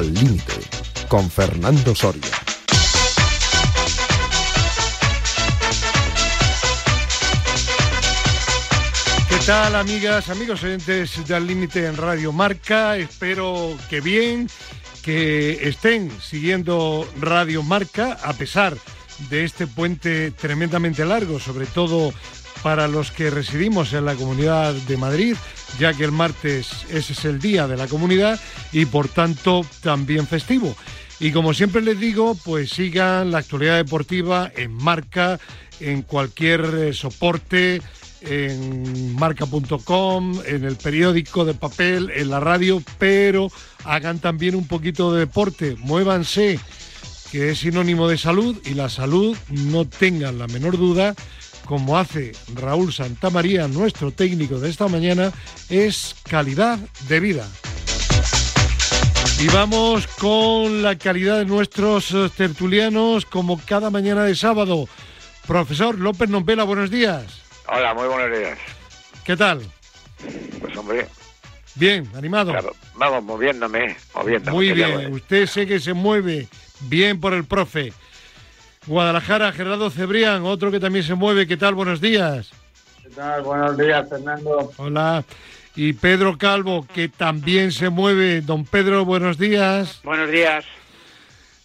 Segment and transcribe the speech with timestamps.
[0.00, 0.54] Al Límite,
[1.08, 2.22] con Fernando Soria.
[9.28, 12.96] ¿Qué tal, amigas, amigos oyentes de Al Límite en Radio Marca?
[12.96, 14.48] Espero que bien,
[15.02, 18.78] que estén siguiendo Radio Marca a pesar
[19.28, 22.14] de este puente tremendamente largo, sobre todo
[22.62, 25.36] para los que residimos en la Comunidad de Madrid,
[25.78, 28.40] ya que el martes ese es el día de la comunidad
[28.72, 30.76] y por tanto también festivo.
[31.20, 35.38] Y como siempre les digo, pues sigan la actualidad deportiva en marca,
[35.78, 37.82] en cualquier eh, soporte,
[38.22, 43.50] en marca.com, en el periódico de papel, en la radio, pero
[43.84, 46.58] hagan también un poquito de deporte, muévanse,
[47.30, 51.14] que es sinónimo de salud y la salud, no tengan la menor duda,
[51.70, 55.30] como hace Raúl Santamaría, nuestro técnico de esta mañana,
[55.68, 57.46] es calidad de vida.
[59.38, 64.88] Y vamos con la calidad de nuestros eh, tertulianos, como cada mañana de sábado.
[65.46, 67.40] Profesor López Nombela, buenos días.
[67.68, 68.58] Hola, muy buenos días.
[69.24, 69.60] ¿Qué tal?
[70.60, 71.06] Pues hombre,
[71.76, 72.50] Bien, animado.
[72.50, 74.56] claro, vamos moviéndome, moviéndome.
[74.56, 76.48] Muy bien, usted sé que se mueve
[76.80, 77.92] bien por el profe.
[78.86, 81.46] Guadalajara, Gerardo Cebrián, otro que también se mueve.
[81.46, 81.74] ¿Qué tal?
[81.74, 82.50] Buenos días.
[83.02, 83.42] ¿Qué tal?
[83.42, 84.72] Buenos días, Fernando.
[84.78, 85.22] Hola.
[85.76, 88.40] Y Pedro Calvo, que también se mueve.
[88.40, 90.00] Don Pedro, buenos días.
[90.02, 90.64] Buenos días.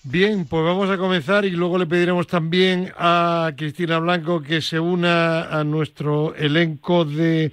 [0.03, 4.79] Bien, pues vamos a comenzar y luego le pediremos también a Cristina Blanco que se
[4.79, 7.51] una a nuestro elenco de,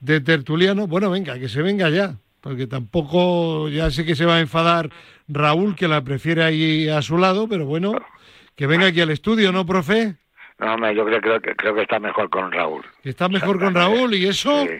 [0.00, 0.86] de tertuliano.
[0.88, 4.90] Bueno, venga, que se venga ya, porque tampoco, ya sé que se va a enfadar
[5.28, 7.94] Raúl, que la prefiere ahí a su lado, pero bueno,
[8.56, 10.14] que venga aquí al estudio, ¿no, profe?
[10.58, 12.84] No, hombre, yo creo, creo, que, creo que está mejor con Raúl.
[13.02, 14.66] Está mejor con Raúl y eso.
[14.66, 14.74] Sí.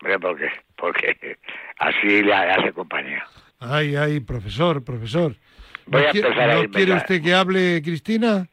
[0.00, 0.48] Hombre, ¿por qué?
[0.76, 1.38] Porque
[1.78, 3.24] así le hace compañía.
[3.60, 5.36] Ay, ay, profesor, profesor.
[5.86, 6.96] Voy ¿No, a qui- empezar a ¿no irme quiere ya.
[6.96, 8.48] usted que hable, Cristina?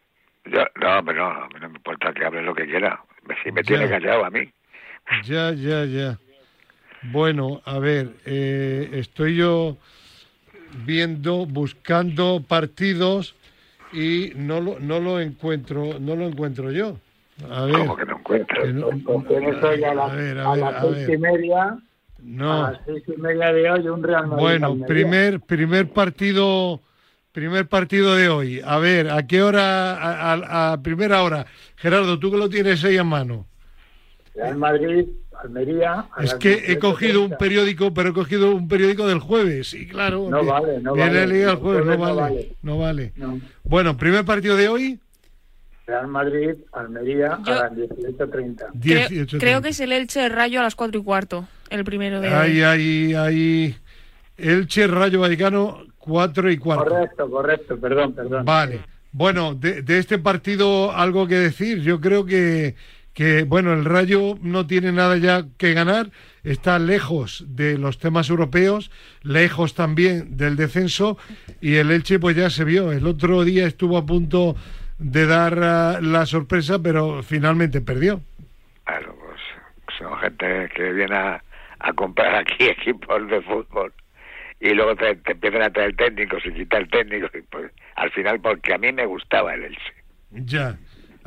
[0.45, 3.01] Yo, no, hombre, no, me importa que hable lo que quiera.
[3.43, 3.91] Si me tiene Ya.
[3.91, 4.51] callado a mí.
[5.23, 6.19] Ya, ya, ya.
[7.03, 9.77] Bueno, a ver, eh, estoy yo
[10.85, 13.35] viendo, buscando partidos
[13.91, 16.97] y no lo, no lo encuentro, no lo encuentro yo.
[17.49, 18.63] A ver, Como que no encuentro.
[18.63, 21.77] que no- a, la- a ver, a a ver, las a seis y media, a
[22.21, 22.63] No.
[22.71, 24.41] las seis y media de hoy, un Real Madrid.
[24.43, 26.81] Bueno, primer, primer partido,
[27.31, 28.61] primer partido de hoy.
[28.65, 29.93] A ver, ¿a qué hora?
[29.95, 31.45] A, a- a primera hora.
[31.77, 33.45] Gerardo, tú que lo tienes ahí en mano.
[34.35, 35.07] Real Madrid,
[35.43, 36.05] Almería.
[36.15, 37.37] a Es que he cogido un 18:30.
[37.37, 39.73] periódico, pero he cogido un periódico del jueves.
[39.73, 41.43] Y claro, No vale, no viene vale.
[41.43, 42.55] el jueves, no vale, vale.
[42.61, 43.13] no vale.
[43.15, 43.39] No.
[43.63, 44.99] Bueno, primer partido de hoy,
[45.87, 48.65] Real Madrid, Almería, Yo- a las 18.30.
[48.79, 49.37] Creo, 18.
[49.39, 52.51] creo que es el Elche Rayo a las 4 y cuarto, el primero de Ahí,
[52.57, 52.63] hoy.
[52.63, 53.75] ahí, ahí.
[54.37, 56.85] Elche, Rayo Vallecano, 4 y cuarto.
[56.85, 58.45] Correcto, correcto, perdón, perdón.
[58.45, 58.81] Vale.
[59.11, 61.81] Bueno, de, de este partido algo que decir.
[61.81, 62.75] Yo creo que,
[63.19, 66.05] que, bueno, el Rayo no tiene nada ya que ganar.
[66.45, 68.91] Está lejos de los temas europeos,
[69.23, 71.17] lejos también del descenso.
[71.59, 72.93] Y el Elche, pues ya se vio.
[72.93, 74.55] El otro día estuvo a punto
[74.99, 78.21] de dar ah, la sorpresa, pero finalmente perdió.
[78.85, 79.41] Claro, pues
[79.97, 81.43] son gente que viene a,
[81.79, 83.91] a comprar aquí equipos de fútbol
[84.61, 87.31] y luego te, te empiezan a traer técnicos y quitar técnicos.
[87.35, 89.93] Y pues, al final, porque a mí me gustaba el Elche.
[90.31, 90.77] Ya.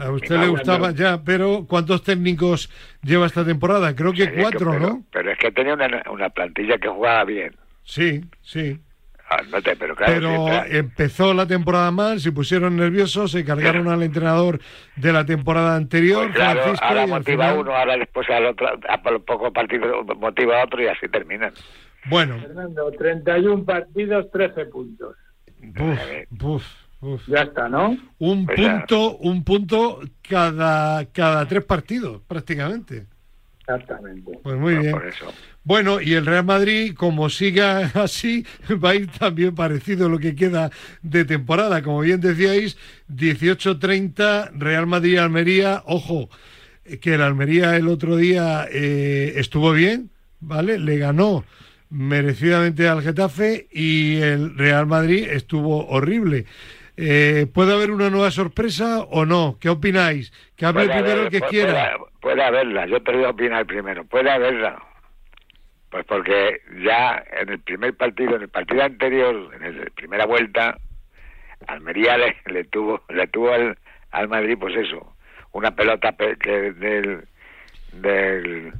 [0.02, 2.70] A usted le gustaba ya, pero ¿cuántos técnicos
[3.02, 3.94] lleva esta temporada?
[3.94, 5.02] Creo que Sí, es que- cuatro, pero, ¿no?
[5.12, 7.54] Pero es que tenía una, una plantilla que jugaba bien.
[7.84, 8.80] Sí, sí.
[9.30, 13.44] Ah, no te- pero claro, Pero siempre- empezó la temporada mal, se pusieron nerviosos, se
[13.46, 14.60] cargaron al entrenador
[14.96, 18.44] de la temporada anterior, pues claro, Francisco, ahora motiva a final- uno, ahora después al
[18.46, 21.52] otro, a poco partido motiva a otro y así terminan.
[22.10, 25.16] Bueno, Fernando, 31 partidos, 13 puntos.
[25.62, 25.98] buf,
[26.30, 26.64] buf,
[27.26, 27.98] Ya está, ¿no?
[28.18, 28.86] un Pues ya.
[28.86, 33.06] punto, un punto cada, cada tres partidos, prácticamente.
[33.66, 34.40] Exactamente.
[34.42, 34.90] Pues muy Bueno, bien.
[34.90, 35.38] Por eso.
[35.64, 38.44] Bueno, y el Real Madrid, como siga así,
[38.82, 40.70] va a ir también parecido a lo que queda
[41.02, 41.82] de temporada.
[41.82, 42.76] Como bien decíais,
[43.08, 45.82] 18-30, Real Madrid-Almería.
[45.86, 46.28] Ojo,
[47.00, 50.10] que el Almería el otro día eh, estuvo bien,
[50.40, 50.78] ¿vale?
[50.78, 51.44] Le ganó
[51.90, 56.46] merecidamente al Getafe y el Real Madrid estuvo horrible.
[57.04, 59.56] Eh, ¿Puede haber una nueva sorpresa o no?
[59.60, 60.32] ¿Qué opináis?
[60.56, 61.96] Que hable Puede primero el que puede- quiera.
[61.98, 64.04] Puede, puede haberla, yo te voy a opinar primero.
[64.04, 64.80] Puede haberla.
[65.90, 70.78] Pues porque ya en el primer partido, en el partido anterior, en la primera vuelta,
[71.66, 73.76] Almería le, le tuvo le tuvo al,
[74.10, 75.14] al Madrid, pues eso,
[75.52, 77.24] una pelota pe- que del,
[77.92, 78.72] del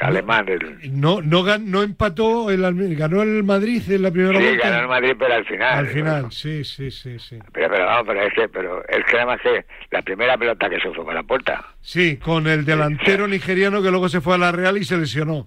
[0.00, 0.46] alemán.
[0.48, 2.62] El, No, no, gan- no empató, el,
[2.96, 4.68] ganó el Madrid en la primera sí, vuelta.
[4.70, 5.78] ganó el Madrid, pero al final.
[5.78, 7.38] Al final, Bueno, sí, sí, sí, sí.
[7.52, 10.80] pero, pero vamos, pero es que, pero es que además que la primera pelota que
[10.80, 11.64] se fue con la puerta.
[11.80, 15.46] Sí, con el delantero nigeriano que luego se fue a la Real y se lesionó.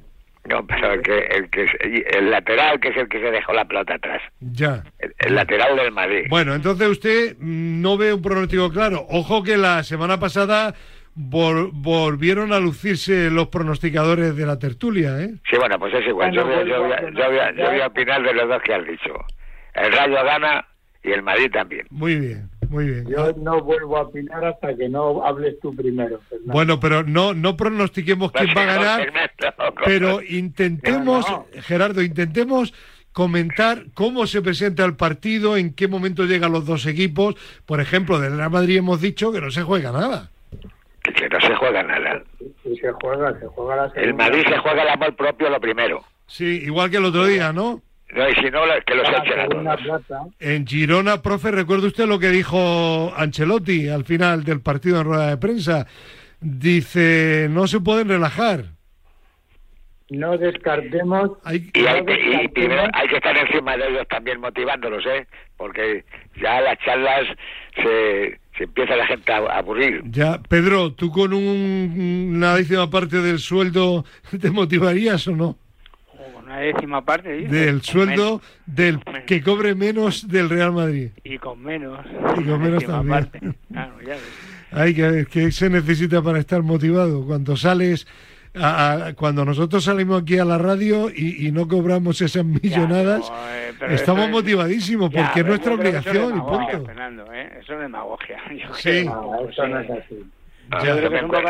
[0.50, 1.65] No, pero el que, el que,
[2.17, 4.21] el lateral que es el que se dejó la pelota atrás.
[4.41, 4.83] Ya.
[5.00, 6.25] El, el lateral del Madrid.
[6.29, 9.05] Bueno, entonces usted mm, no ve un pronóstico claro.
[9.09, 10.75] Ojo que la semana pasada
[11.15, 15.36] vol- volvieron a lucirse los pronosticadores de la tertulia, ¿eh?
[15.50, 16.31] Sí, bueno, pues es igual.
[16.33, 18.48] Yo voy, a- yo, voy a, yo voy a- yo voy a opinar de los
[18.48, 19.13] dos que has dicho.
[19.74, 20.65] El Rayo gana
[21.04, 21.86] y el Madrid también.
[21.89, 23.07] Muy bien, muy bien.
[23.10, 26.19] Yo no vuelvo a opinar hasta que no hables tú primero.
[26.30, 26.54] Fernando.
[26.54, 29.13] Bueno, pero no, no pronostiquemos quién va a ganar,
[29.86, 32.74] pero intentemos, No, Gerardo, intentemos
[33.12, 37.36] comentar cómo se presenta el partido, en qué momento llegan los dos equipos.
[37.65, 40.31] Por ejemplo, del Real Madrid hemos dicho que no se juega nada.
[41.03, 42.23] Que, no se juega nada.
[42.63, 44.13] Si se juega, se juega la El.
[44.13, 46.01] Madrid se juega el amor propio lo primero.
[46.27, 47.81] Sí, igual que el otro día, ¿no?
[48.13, 50.23] No, y si no, que los echen a todos.
[50.39, 55.29] En Girona, profe, ¿recuerda usted lo que dijo Ancelotti al final del partido en rueda
[55.29, 55.88] de prensa?
[56.39, 58.65] Dice, no se pueden relajar.
[60.09, 61.31] No descartemos.
[61.44, 64.39] Hay, Y, hay, No que- y descartemos- primero hay que estar encima de ellos también
[64.39, 65.25] motivándolos, ¿eh?
[65.57, 66.05] Porque
[66.41, 67.23] ya las charlas
[67.75, 70.01] se, se empieza la gente a aburrir.
[70.11, 74.05] Ya, Pedro, ¿tú con un- una décima parte del sueldo
[74.41, 75.57] te motivarías o no?
[76.13, 79.23] O con una décima parte, dices, Del con sueldo del menos.
[79.25, 81.09] que cobre menos del Real Madrid.
[81.23, 82.00] Y con menos.
[82.39, 83.09] Y con menos también.
[83.09, 83.39] parte.
[83.71, 84.21] Claro, ya ves.
[84.71, 87.25] Hay que, que se necesita para estar motivado.
[87.25, 88.07] Cuando sales,
[88.55, 93.27] a- a- cuando nosotros salimos aquí a la radio y, y no cobramos esas millonadas,
[93.27, 96.85] Ya, pero, eh, pero estamos es- motivadísimos Ya, porque es nuestra obligación y punto.
[96.85, 97.59] Fernando, ¿eh?
[97.61, 98.38] Eso es demagogia.
[98.51, 99.05] Yo Sí.
[99.05, 100.23] No, eso no es así.
[100.71, 100.79] Ya.
[100.85, 101.41] yo, Creo que es un poco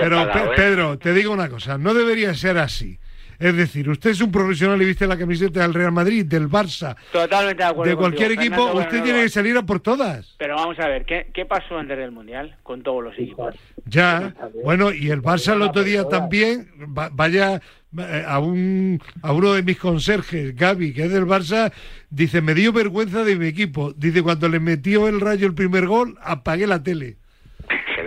[0.00, 0.50] Pero ¿eh?
[0.56, 2.98] Pedro, te digo una cosa, no debería ser así.
[3.38, 6.96] Es decir, usted es un profesional y viste la camiseta del Real Madrid, del Barça,
[7.12, 10.34] Totalmente de acuerdo de cualquier contigo, equipo, Fernando, usted tiene que salir a por todas.
[10.38, 13.54] Pero vamos a ver, ¿qué, ¿qué pasó antes del Mundial con todos los equipos?
[13.86, 16.68] Ya, bueno, y el Barça el otro día también,
[16.98, 17.60] va- vaya
[17.96, 21.72] eh, a un a uno de mis conserjes, Gaby, que es del Barça,
[22.10, 23.92] dice, me dio vergüenza de mi equipo.
[23.92, 27.16] Dice, cuando le metió el rayo el primer gol, apagué la tele.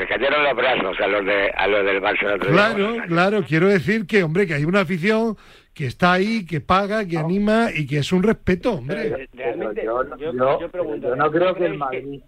[0.02, 2.54] Le cayeron los brazos a los, de, a los del Barça otro día.
[2.74, 5.38] Claro, Bueno, claro, quiero decir que, hombre, que hay una afición
[5.76, 9.10] que está ahí, que paga, que anima y que es un respeto, hombre.
[9.10, 12.22] Re- Realmente, yo, yo, yo- yo pregunto, yo no creo que el ¿creéis Madrid,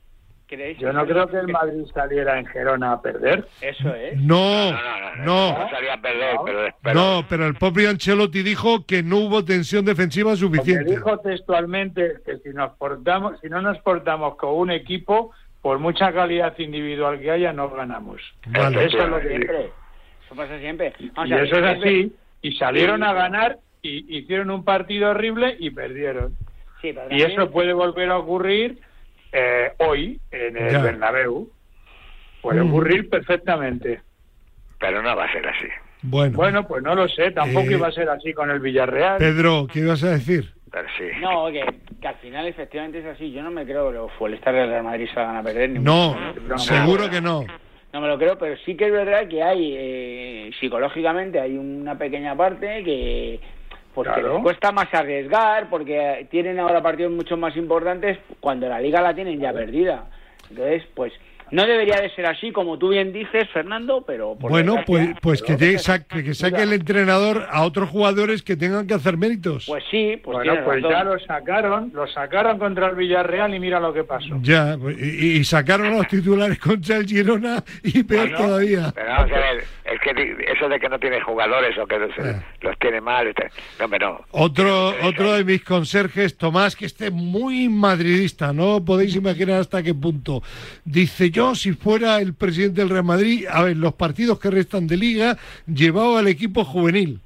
[0.80, 3.48] yo no creo que el Madrid saliera en Gerona a perder.
[3.60, 4.16] Eso es.
[4.22, 6.36] No, No, no, no, no, no salía a perder,
[6.84, 10.92] pero, no, pero el propio Ancelotti dijo que no hubo tensión defensiva Porque suficiente.
[10.92, 15.32] dijo textualmente que si nos portamos, si no nos portamos con un equipo,
[15.64, 18.22] por mucha calidad individual que haya, no ganamos.
[18.48, 18.86] Vale.
[18.86, 19.40] Eso es lo que dijo.
[19.44, 19.72] Siempre.
[20.26, 20.94] Eso pasa siempre.
[21.16, 22.16] Vamos Y a ver, eso es así.
[22.44, 26.36] Y salieron a ganar y hicieron un partido horrible y perdieron.
[26.82, 28.78] Sí, Y también- eso puede volver a ocurrir
[29.32, 30.82] eh, hoy en el Ya.
[30.84, 31.50] Bernabéu.
[32.42, 32.70] Puede Mm.
[32.70, 34.02] ocurrir perfectamente.
[34.80, 35.66] pero no va a ser así.
[36.02, 37.32] Bueno, Bueno, pues no lo sé.
[37.32, 39.18] Tampoco Eh, iba a ser así con el Villarreal.
[39.18, 40.53] Pedro, ¿qué ibas a decir?
[40.74, 41.04] Pero sí.
[41.22, 41.64] No, que,
[42.02, 43.32] que al final efectivamente es así.
[43.32, 45.70] Yo no me creo que los futbolistas del Real Madrid salgan a perder.
[45.70, 47.46] Ni No, mucho seguro que no.
[47.94, 51.96] No me lo creo, pero sí que es verdad que hay, eh, psicológicamente, hay una
[51.96, 53.40] pequeña parte que
[53.94, 54.34] pues que Claro.
[54.34, 59.14] les cuesta más arriesgar porque tienen ahora partidos mucho más importantes cuando la liga la
[59.14, 60.06] tienen ya perdida.
[60.50, 61.14] Entonces, pues
[61.52, 64.36] no debería de ser así, como tú bien dices, Fernando, pero...
[64.36, 68.56] por Bueno, pues, pues que, llegue- saque, que saque el entrenador a otros jugadores que
[68.56, 69.66] tengan que hacer méritos.
[69.68, 70.92] Pues sí, pues bueno, pues razón.
[70.92, 74.38] ya lo sacaron, lo sacaron contra el Villarreal y mira lo que pasó.
[74.42, 78.92] Ya, pues, y, y sacaron los titulares contra el Girona y peor Bueno, todavía.
[78.96, 82.12] Pero vamos a ver, es que eso de que no tiene jugadores o que los,
[82.18, 82.42] Eh.
[82.62, 83.34] los tiene mal,
[83.80, 84.22] no, hombre, no.
[84.32, 89.94] Otro, otro de mis conserjes, Tomás, que esté muy madridista, no podéis imaginar hasta qué
[89.94, 90.42] punto.
[90.86, 94.88] Dice yo, si fuera el presidente del Real Madrid, a ver, los partidos que restan
[94.88, 95.38] de liga,
[95.68, 97.20] llevaba al equipo juvenil.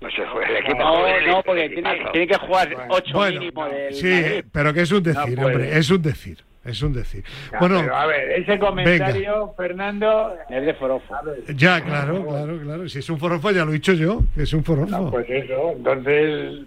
[0.00, 0.78] No se juega el equipo.
[0.78, 1.68] No, juvenil, no, el porque
[2.12, 4.44] tiene, que jugar ocho Bueno, mínimo del sí, Madrid.
[4.52, 7.24] pero que es un decir, No hombre, es un decir, es un decir.
[7.50, 11.14] Ya, Bueno, pero a ver, ese comentario, Fernando, Es de forofo.
[11.56, 12.88] ya, claro, claro, claro.
[12.88, 14.90] Si es un forofo, ya lo he dicho yo, que es un forofo.
[14.90, 16.66] no, pues eso, entonces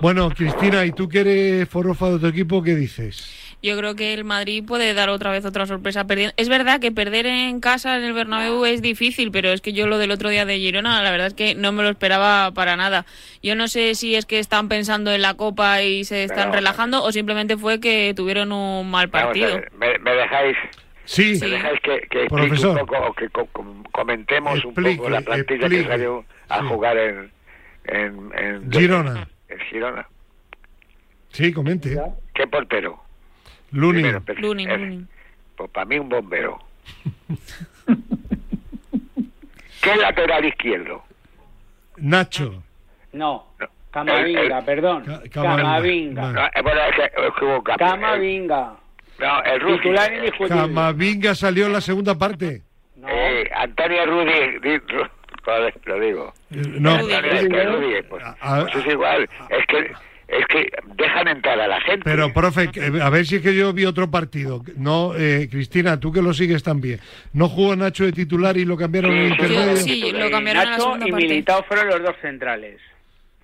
[0.00, 3.41] Bueno, Cristina, ¿y tú que eres forofo de tu equipo, qué dices?
[3.62, 6.34] Yo creo que el Madrid puede dar otra vez otra sorpresa perdiendo.
[6.36, 9.86] Es verdad que perder en casa en el Bernabéu es difícil, pero es que yo
[9.86, 12.76] lo del otro día de Girona, la verdad es que no me lo esperaba para
[12.76, 13.06] nada.
[13.40, 16.54] Yo no sé si es que están pensando en la Copa y se están Pero-
[16.56, 19.60] relajando o simplemente fue que tuvieron un mal partido.
[19.78, 20.56] ¿me, me dejáis?
[21.04, 22.80] Sí, ¿Me dejáis que, que explique Profesor.
[22.80, 25.82] un poco o que co- com- comentemos un poco la plantilla explique.
[25.84, 26.66] que salió a Sí.
[26.68, 27.30] jugar en,
[27.84, 29.28] en, en Girona.
[29.48, 30.08] En Girona.
[31.30, 31.96] Sí, comente.
[32.34, 33.01] ¿Qué portero?
[33.72, 34.02] Lunin.
[34.02, 35.08] Primero, Lunin, Lunin.
[35.56, 36.58] Pues para mí un bombero.
[39.82, 41.02] ¿Qué lateral izquierdo?
[41.96, 42.62] Nacho.
[43.12, 43.66] No, No.
[43.90, 45.04] Camavinga, El- el- perdón.
[45.04, 45.62] Ca- Camavinga.
[45.62, 46.22] Camavinga.
[46.22, 47.62] No, bueno.
[47.76, 48.72] Camavinga.
[49.44, 49.76] El Rudy.
[49.76, 50.60] Titular indiscutible.
[50.60, 52.62] Camavinga salió en la segunda parte.
[52.96, 53.08] No.
[53.08, 54.80] eh, Antonio Rudy.
[55.44, 56.32] Joder, lo digo.
[56.52, 57.12] Eh, No, Rudy.
[57.12, 59.28] Antonio es que Rudy, pues, A- pues es igual.
[59.50, 59.92] Es que,
[60.38, 62.02] es que dejan entrar a la gente.
[62.04, 64.62] pero profe, que- a ver si es que yo vi otro partido.
[64.76, 67.00] No, eh, Cristina, tú que lo sigues también.
[67.32, 69.76] ¿No jugó Nacho de titular y lo cambiaron en el Sí, sí, intermedio?
[69.76, 71.12] Sí, lo Eh, cambiaron en la Nacho y parte.
[71.26, 72.80] Militao fueron los dos centrales.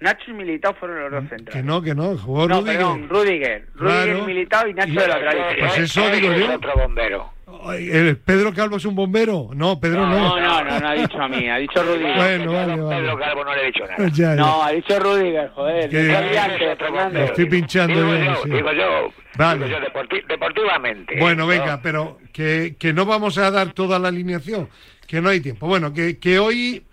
[0.01, 1.65] Nacho y Militao fueron los dos Que centrales.
[1.65, 2.77] no, que no, jugó No, Rudiger.
[2.77, 3.65] perdón, Rudiger.
[3.75, 4.27] Rudiger, Claro.
[4.27, 5.67] Militao y Nacho Y- de lateral Eh, izquierdo.
[5.75, 6.55] Pues eso eh, digo yo.
[6.55, 7.31] otro bombero.
[7.65, 9.49] Ay, ¿el ¿Pedro Calvo es un bombero?
[9.55, 10.17] No, Pedro no.
[10.19, 12.17] No, no, no, no ha dicho a mí, ha dicho Rudiger.
[12.17, 13.25] Bueno, vale, Pedro vale.
[13.25, 14.09] Calvo no le he dicho nada.
[14.09, 14.35] Ya, ya.
[14.37, 15.91] No, ha dicho Rudiger, joder.
[15.91, 17.25] Que-.
[17.25, 18.51] Estoy pinchando Digo yo, yo, sí.
[18.51, 19.67] digo yo, Vale.
[19.67, 21.17] digo yo, deporti- deportivamente.
[21.19, 21.47] Bueno, ¿no?
[21.49, 24.69] venga, pero que, que no vamos a dar toda la alineación,
[25.07, 25.67] que no hay tiempo.
[25.67, 26.85] Bueno, que, que hoy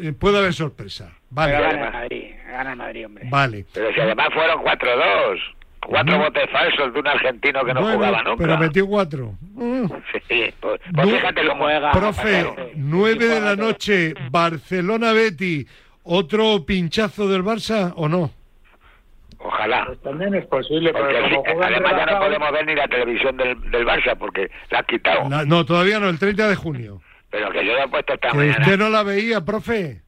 [0.00, 1.12] eh, puede haber sorpresa.
[1.30, 3.24] Vale, Pero gana el Madrid, gana el Madrid, hombre.
[3.30, 3.64] vale.
[3.72, 5.38] Pero si además fueron 4-2.
[5.84, 6.24] Cuatro Ujú.
[6.24, 8.36] botes falsos de un argentino que no Bueno, jugaba nunca.
[8.38, 9.34] pero metió cuatro.
[9.54, 9.86] Mm.
[10.28, 11.90] Sí, pues, pues No- fíjate cómo Juega.
[11.92, 15.66] Profe, nueve de la noche, Barcelona-Betty,
[16.04, 18.30] ¿otro pinchazo del Barça o no?
[19.38, 19.86] Ojalá.
[19.86, 22.74] Pues también es posible, Porque porque así- como juegan además ya no podemos ver ni
[22.76, 25.28] la televisión del, del Barça porque la has quitado.
[25.28, 27.00] La- no, todavía no, el 30 de junio.
[27.30, 28.58] Pero que yo la he puesto esta Que mañana.
[28.60, 30.02] usted no la veía, profe.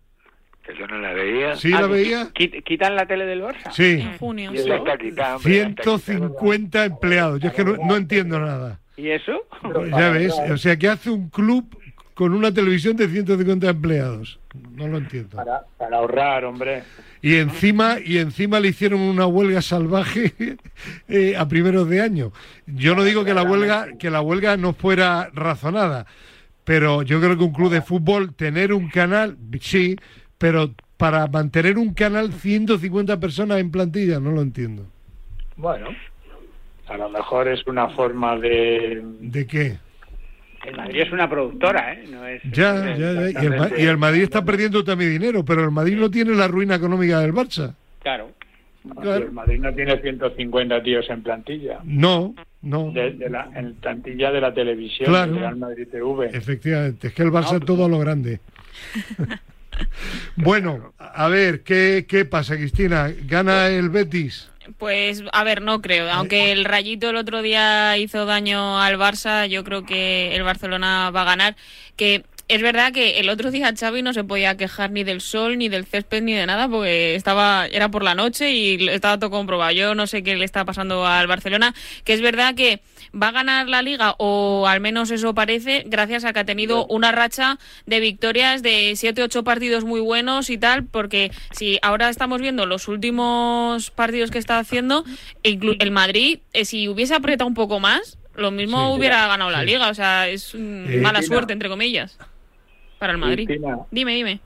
[0.67, 1.57] Que yo no la veía.
[1.57, 2.33] ¿Sí Ah, la que veía?
[2.33, 3.71] qui- ¿Quitan la tele del Barça?
[3.73, 3.99] Sí.
[4.01, 4.51] En junio.
[4.55, 4.65] Y sí.
[4.65, 5.37] esa está quitada.
[5.37, 5.99] hombre, ya está quitada.
[5.99, 7.41] 150 empleados.
[7.41, 8.81] Yo es que no, no entiendo nada.
[8.97, 9.43] ¿Y eso?
[9.91, 11.67] Ya ves, o sea, que hace un club
[12.15, 14.39] con una televisión de 150 empleados.
[14.73, 15.37] No lo entiendo.
[15.37, 16.85] para, para ahorrar, hombre.
[17.21, 20.33] Y encima, y encima le hicieron una huelga salvaje
[21.09, 22.33] eh, a primeros de año.
[22.67, 26.07] Yo no digo que la huelga, que la huelga no fuera razonada,
[26.63, 29.97] pero yo creo que un club de fútbol, tener un canal, sí,
[30.39, 34.87] pero para mantener un canal 150 personas en plantilla, no lo entiendo.
[35.57, 35.89] Bueno,
[36.89, 39.03] a lo mejor es una forma de...
[39.21, 39.77] ¿De qué?
[40.67, 42.05] El Madrid es una productora, ¿eh?
[42.11, 42.43] No es...
[42.45, 43.43] Ya, ya, ya.
[43.43, 46.33] Y el, Ma- y el Madrid está perdiendo también dinero, pero el Madrid no tiene
[46.35, 47.75] la ruina económica del Barça.
[48.03, 48.31] Claro.
[49.01, 49.25] Claro.
[49.27, 51.81] El Madrid no tiene 150 tíos en plantilla.
[51.85, 52.91] No, no.
[52.93, 55.33] De, de la, en plantilla de la televisión Claro.
[55.33, 56.27] del Real Madrid TV.
[56.33, 58.41] Efectivamente, es que el Barça todo a lo grande.
[60.37, 63.13] bueno, a ver, ¿qué, ¿qué pasa, Cristina?
[63.27, 64.51] ¿Gana el Betis?
[64.79, 66.11] Pues, a ver, no creo.
[66.11, 71.11] Aunque el Rayito el otro día hizo daño al Barça, yo creo que el Barcelona
[71.11, 71.57] va a ganar.
[71.97, 75.57] Que es verdad que el otro día Xavi no se podía quejar ni del sol,
[75.57, 79.31] ni del césped, ni de nada, porque estaba era por la noche y estaba todo
[79.31, 79.73] comprobado.
[79.73, 81.75] Yo no sé qué le está pasando al Barcelona,
[82.05, 82.81] que es verdad que
[83.15, 86.87] va a ganar la liga, o al menos eso parece, gracias a que ha tenido
[86.87, 92.09] una racha de victorias de 7, 8 partidos muy buenos y tal, porque si ahora
[92.09, 95.05] estamos viendo los últimos partidos que está haciendo,
[95.43, 99.63] el Madrid, eh, si hubiese apretado un poco más, lo mismo Sí, hubiera ganado la
[99.63, 102.19] liga, o sea, es mm, Eh, mala suerte, entre comillas,
[103.05, 103.47] para el Madrid.
[103.47, 104.41] Cristina, Dime, dime.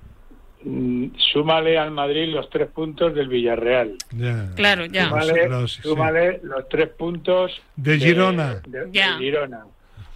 [0.64, 3.94] mm, súmale al Madrid los tres puntos del Villarreal.
[4.10, 4.50] Ya.
[4.56, 5.08] Claro, ya.
[5.08, 5.82] Súmale, Los- sí.
[5.82, 8.56] súmale los tres puntos De Girona.
[8.66, 9.16] de- de Ya.
[9.18, 9.60] Girona.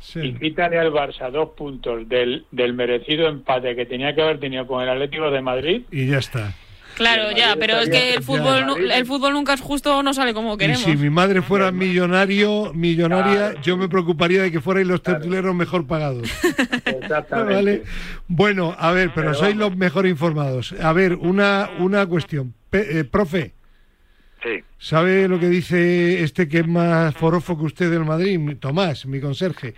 [0.00, 0.18] Sí.
[0.18, 4.66] Y quítale al Barça dos puntos del, del merecido empate que tenía que haber tenido
[4.66, 5.82] con el Atlético de Madrid.
[5.92, 6.52] Y ya está.
[6.96, 10.54] Claro, ya, pero es que el fútbol, el fútbol nunca es justo, no sale como
[10.54, 10.82] Y queremos.
[10.82, 13.60] si mi madre fuera millonario, millonaria, Claro.
[13.62, 16.28] yo me preocuparía de que fuerais los tertuleros mejor pagados.
[16.84, 17.54] Exactamente.
[17.54, 17.82] Vale.
[18.28, 20.74] Bueno, a ver, pero Pero sois los mejor informados.
[20.82, 22.54] A ver, una, una cuestión.
[22.70, 23.52] Pe- eh, profe,
[24.42, 24.60] Sí.
[24.78, 28.40] ¿sabe lo que dice este que es más forofo que usted del Madrid?
[28.58, 29.74] Tomás, mi conserje.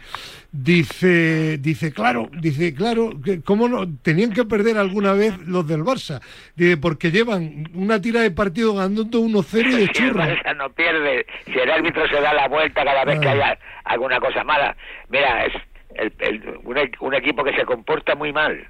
[0.50, 3.86] Dice, dice, claro, dice, claro, que ¿cómo no?
[4.02, 6.22] Tenían que perder alguna vez los del Barça.
[6.56, 10.14] Dice, porque llevan una tira de partido ganando 1-0 y de el.
[10.14, 13.32] Barça no pierde, si el árbitro se da la vuelta cada vez que Ah.
[13.32, 14.74] haya alguna cosa mala.
[15.10, 15.52] Mira, es
[15.96, 18.66] el- el- un, e- un equipo que se comporta muy mal.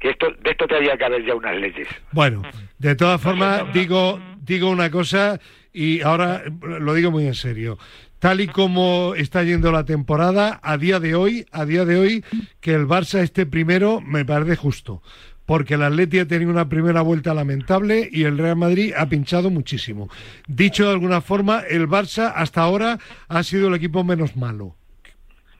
[0.00, 1.88] Que esto, de esto tendría que haber ya unas leyes.
[2.12, 2.42] Bueno,
[2.78, 4.18] de todas formas, digo,
[4.48, 5.38] digo una cosa
[5.72, 6.42] y ahora
[6.80, 7.78] lo digo muy en serio.
[8.18, 12.24] Tal y como está yendo la temporada, a día de hoy, a día de hoy,
[12.60, 15.02] que el Barça esté primero me parece justo.
[15.46, 19.48] Porque el Atleti ha tenido una primera vuelta lamentable y el Real Madrid ha pinchado
[19.50, 20.10] muchísimo.
[20.46, 24.74] Dicho de alguna forma, el Barça hasta ahora ha sido el equipo menos malo.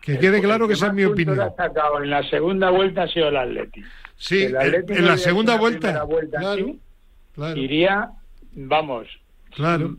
[0.03, 1.39] Que quede claro que esa es mi opinión.
[1.39, 3.83] en la segunda vuelta ha sido el Atleti.
[4.17, 6.03] Sí, El en, Atleti en no la había segunda vuelta.
[6.05, 6.81] vuelta Claro, así,
[7.35, 8.11] claro, Iría,
[8.67, 9.07] vamos,
[9.55, 9.97] claro,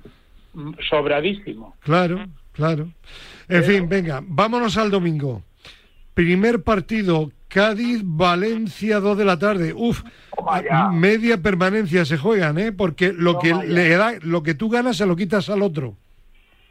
[0.90, 1.76] sobradísimo.
[1.82, 2.90] claro, claro.
[3.48, 5.44] En fin, venga, vámonos al domingo.
[6.14, 9.74] Primer partido, Cádiz-Valencia, 2 de la tarde.
[9.74, 10.04] Uf,
[10.92, 12.72] media permanencia se juegan, ¿eh?
[12.72, 15.96] Porque lo que le da, lo que tú ganas se lo quitas al otro.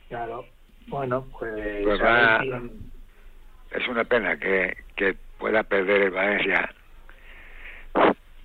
[0.08, 0.44] Claro.
[0.88, 1.52] Bueno, pues.
[1.84, 2.42] Pues va-
[3.70, 6.70] Es una pena que, que pueda perder el Valencia.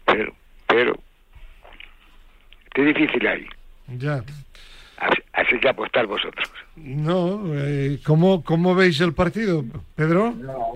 [0.05, 0.33] Pero,
[0.67, 0.93] pero,
[2.73, 3.45] qué difícil hay.
[3.97, 4.23] Ya.
[4.97, 6.49] Así, así que apostar vosotros.
[6.75, 9.63] No, eh, ¿cómo, ¿cómo veis el partido,
[9.95, 10.31] Pedro?
[10.31, 10.73] No.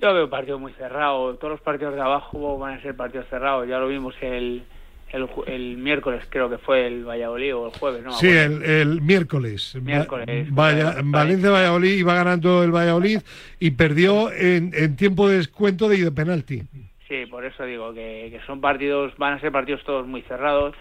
[0.00, 1.34] Yo veo un partido muy cerrado.
[1.36, 3.68] Todos los partidos de abajo van a ser partidos cerrados.
[3.68, 4.62] Ya lo vimos el,
[5.10, 8.12] el, el miércoles, creo que fue el Valladolid o el jueves, ¿no?
[8.12, 9.74] Sí, el, el miércoles.
[9.82, 10.98] Miércoles, Vaya-.
[11.02, 13.18] Valencia-Valladolid iba ganando el Valladolid
[13.58, 16.62] y perdió en, en tiempo de descuento de, de penalti.
[17.08, 20.76] Sí, por eso digo que, que son partidos, van a ser partidos todos muy cerrados.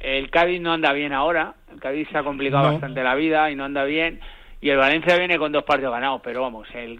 [0.00, 1.54] El Cádiz no anda bien ahora.
[1.72, 2.72] El Cádiz se ha complicado No.
[2.72, 4.20] bastante la vida y no anda bien.
[4.62, 6.98] Y el Valencia viene con dos partidos ganados, pero vamos, el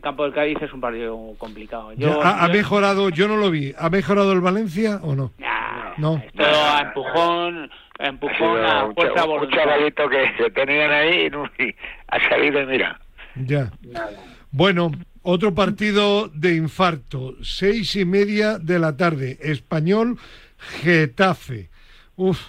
[0.00, 1.92] campo del Cádiz es un partido complicado.
[1.92, 3.10] Yo, Ya, ¿Ha, mejorado?
[3.10, 3.72] Yo no lo vi.
[3.78, 5.32] ¿Ha mejorado el Valencia o no?
[5.38, 6.16] Nah, No.
[6.16, 9.56] Esto a empujón, a empujón a un, fuerza un voluntad.
[9.56, 11.72] chavalito que se tenían ahí y, no- y
[12.08, 13.00] ha salido y mira.
[13.36, 13.70] Ya.
[13.82, 14.10] Nada.
[14.50, 14.90] Bueno,
[15.22, 17.34] otro partido de infarto.
[17.42, 19.38] Seis y media de la tarde.
[19.42, 20.18] Español,
[20.58, 21.68] Getafe.
[22.16, 22.40] Uf,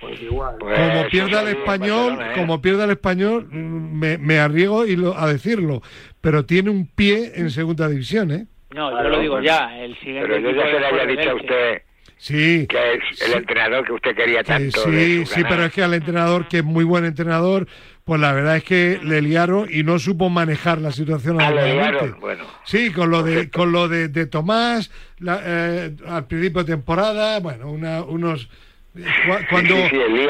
[0.00, 0.56] Pues igual.
[0.58, 2.34] Pues como pierda el español, Barcelona, ¿eh?
[2.36, 5.82] como pierda el español, me, me arriesgo y lo- a decirlo.
[6.20, 8.46] Pero tiene un pie en segunda división, ¿eh?
[8.74, 9.46] No, yo Claro, lo digo bueno.
[9.46, 9.78] ya.
[9.78, 11.82] El siguiente Pero yo ya se le había dicho a usted
[12.22, 12.66] Sí.
[12.68, 13.32] que es el Sí.
[13.38, 14.84] entrenador que usted quería Que tanto.
[14.84, 17.66] sí, de sí, pero es que al entrenador, que es muy buen entrenador,
[18.04, 21.72] pues la verdad es que le liaron y no supo manejar la situación Ah, le
[21.74, 22.44] liaron, bueno.
[22.64, 27.40] Sí, con lo de con lo de, de Tomás la- eh, al principio de temporada,
[27.40, 28.50] bueno, una- unos
[28.96, 30.24] eh, cua- cuando Sí, sí, de,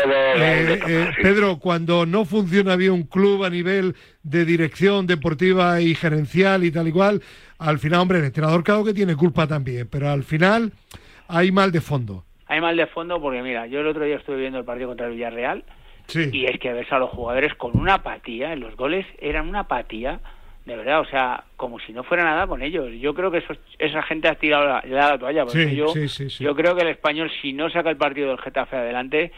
[0.75, 1.11] eh, eh.
[1.23, 6.71] Pedro, cuando no funciona bien un club a nivel de dirección deportiva y gerencial y
[6.71, 7.23] tal y cual,
[7.59, 10.73] al final, hombre, el entrenador claro que tiene culpa también, pero al final
[11.31, 12.25] hay mal de fondo.
[12.47, 15.07] Hay mal de fondo porque, mira, yo el otro día estuve viendo el partido contra
[15.07, 15.65] el Villarreal
[16.07, 16.29] Sí.
[16.33, 19.61] y es que ves a los jugadores con una apatía, en los goles eran una
[19.61, 20.19] apatía,
[20.67, 22.89] de verdad, o sea, como si no fuera nada con ellos.
[23.01, 26.75] Yo creo que esos- esa gente ha tirado la, toalla, porque Sí, yo, sí, creo
[26.75, 29.33] que el español, si no saca el partido del Getafe adelante,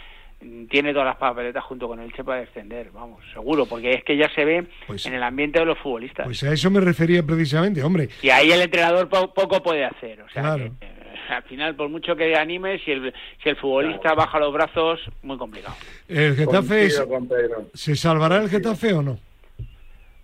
[0.71, 4.17] tiene todas las papeletas junto con el Che para descender, vamos, seguro, porque es que
[4.17, 6.25] ya se ve Pues- en el ambiente de los futbolistas.
[6.27, 8.09] Pues a eso me refería precisamente, hombre.
[8.23, 10.65] y ahí el entrenador po- poco puede hacer, o sea, Claro.
[10.81, 10.93] que, eh,
[11.31, 15.37] al final, por mucho que anime, si el, si el futbolista baja los brazos, muy
[15.39, 15.75] complicado.
[16.09, 17.03] ¿El Getafe es-
[17.75, 19.19] se salvará el Getafe o no?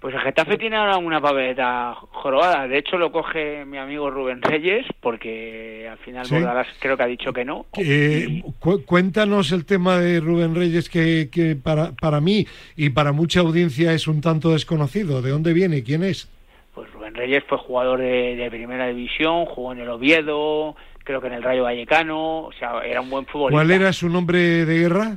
[0.01, 2.69] Pues el Getafe tiene ahora una papeleta jorobada.
[2.69, 6.35] De hecho, lo coge mi amigo Rubén Reyes, porque al final Sí.
[6.37, 7.67] Bordalás creo que ha dicho que no.
[7.77, 13.11] Eh, cu- cuéntanos el tema de Rubén Reyes que, que para, para mí y para
[13.11, 15.21] mucha audiencia es un tanto desconocido.
[15.21, 15.83] ¿De dónde viene?
[15.83, 16.29] ¿Quién es?
[16.77, 20.77] Pues Rubén Reyes fue jugador de, de primera división, jugó en el Oviedo,
[21.09, 23.57] creo que en el Rayo Vallecano, o sea, era un buen futbolista.
[23.65, 25.17] ¿Cuál era su nombre de guerra?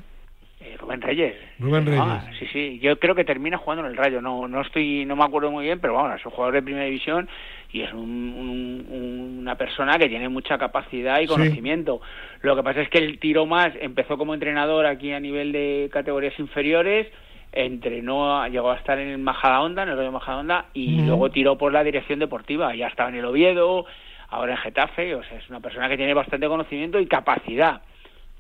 [0.62, 1.36] Eh, Rubén Reyes.
[1.60, 2.39] Rubén Ah, Reyes.
[2.39, 2.80] sí, sí.
[2.80, 4.21] Yo creo que termina jugando en el Rayo.
[4.21, 6.86] No, no estoy, no me acuerdo muy bien, pero bueno, es un jugador de primera
[6.86, 7.27] división
[7.73, 11.27] y es un- un- un- una persona que tiene mucha capacidad y Sí.
[11.27, 11.99] conocimiento.
[12.41, 15.89] Lo que pasa es que él tiró más, empezó como entrenador aquí a nivel de
[15.91, 17.08] categorías inferiores,
[17.54, 21.73] entrenó, llegó a estar en el Majadahonda, en el Rayo Majadahonda, y luego tiró por
[21.73, 22.73] la dirección deportiva.
[22.75, 23.86] Ya estaba en el Oviedo,
[24.32, 27.82] ahora en Getafe, o sea, es una persona que tiene bastante conocimiento y capacidad.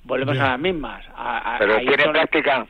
[0.03, 1.05] Volvemos a las mismas.
[1.15, 2.65] A- a- Pero ahí tiene práctica.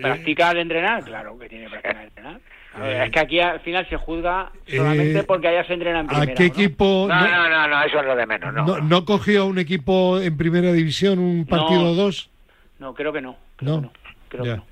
[0.00, 1.02] ¿Práctica de entrenar?
[1.02, 2.40] Claro que tiene práctica de entrenar.
[2.72, 6.00] A ver, es que aquí al final se juzga solamente Eh, porque allá se entrena
[6.00, 6.34] en ¿A primera.
[6.34, 6.48] qué ¿no?
[6.48, 8.64] equipo No, no, no, no, no, eso es lo de menos, no.
[8.64, 11.90] no- no cogió a un equipo en primera división un partido No.
[11.90, 12.30] o dos?
[12.78, 13.36] No, creo que no.
[13.56, 13.80] Creo No.
[13.80, 13.92] que no.
[14.28, 14.50] Creo Ya.
[14.52, 14.64] que no.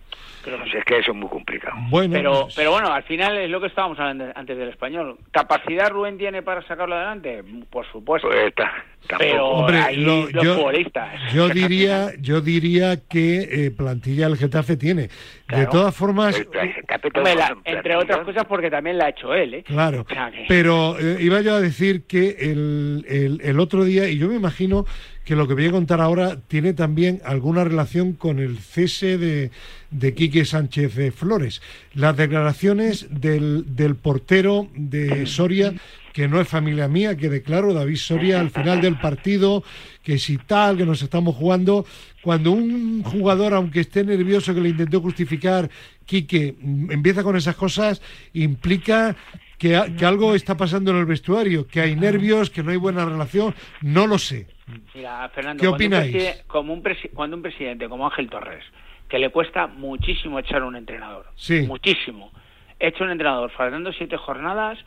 [0.56, 0.64] No.
[0.66, 1.76] Si es que eso es muy complicado.
[1.90, 5.18] Bueno, Pero, pues- pero bueno, al final es lo que estábamos hablando antes del español.
[5.30, 7.42] ¿Capacidad Rubén tiene para sacarlo adelante?
[7.70, 8.28] Por supuesto.
[8.28, 8.72] Pues está.
[9.18, 11.32] Pero Hombre, ahí lo- los yo, futbolistas.
[11.32, 15.08] yo diría, yo diría que eh, plantilla el Getafe tiene.
[15.48, 19.54] De todas formas, El- el la- entre otras cosas porque también la ha hecho él,
[19.54, 19.62] ¿eh?
[19.62, 20.04] Claro,
[20.46, 24.34] pero eh, iba yo a decir que el, el- el otro día, y yo me
[24.36, 24.84] imagino
[25.24, 29.50] que lo que voy a contar ahora tiene también alguna relación con el cese de,
[29.90, 31.62] de Quique Sánchez de Flores.
[31.94, 35.72] Las declaraciones del, del portero de Soria
[36.12, 39.62] que no es familia mía, quede claro, David Soria al final del partido,
[40.02, 41.84] que si tal, que nos estamos jugando.
[42.22, 45.68] Cuando un jugador, aunque esté nervioso, que le intentó justificar,
[46.06, 49.14] Quique, mm, empieza con esas cosas, implica
[49.58, 53.04] que, que algo está pasando en el vestuario, que hay nervios, que no hay buena
[53.04, 54.46] relación, no lo sé.
[54.94, 56.42] Mira, Fernando, ¿Qué un opináis?
[56.46, 56.82] como un
[57.14, 58.64] cuando un presidente como Ángel Torres,
[59.08, 61.62] que le cuesta muchísimo echar a un entrenador, Sí.
[61.66, 62.30] muchísimo,
[62.78, 64.78] echa un entrenador faltando siete jornadas,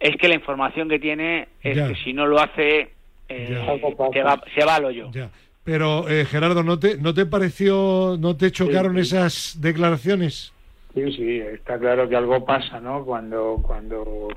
[0.00, 1.88] es que la información que tiene es Ya.
[1.88, 2.90] que si no lo hace,
[3.28, 3.80] eh,
[4.12, 5.10] se, va, se va al hoyo.
[5.12, 5.30] Ya.
[5.64, 9.00] Pero, eh, Gerardo, ¿no te, ¿no te pareció, no te chocaron sí.
[9.00, 10.52] esas declaraciones?
[10.94, 13.04] Sí, sí, está claro que algo pasa, ¿no?
[13.04, 14.28] Cuando, cuando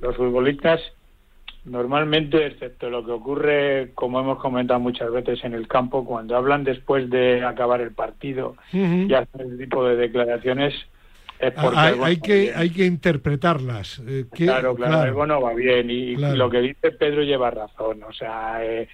[0.00, 0.80] los futbolistas,
[1.64, 6.64] normalmente, excepto lo que ocurre, como hemos comentado muchas veces en el campo, cuando hablan
[6.64, 10.74] después de acabar el partido y hacen ese tipo de declaraciones,
[11.48, 14.00] es Ah, porque hay, que, hay que interpretarlas.
[14.06, 15.90] eh, que- Claro, claro, algo no va bien.
[15.90, 16.36] Y Claro.
[16.36, 18.02] lo que dice Pedro lleva razón.
[18.02, 18.88] O sea, eh,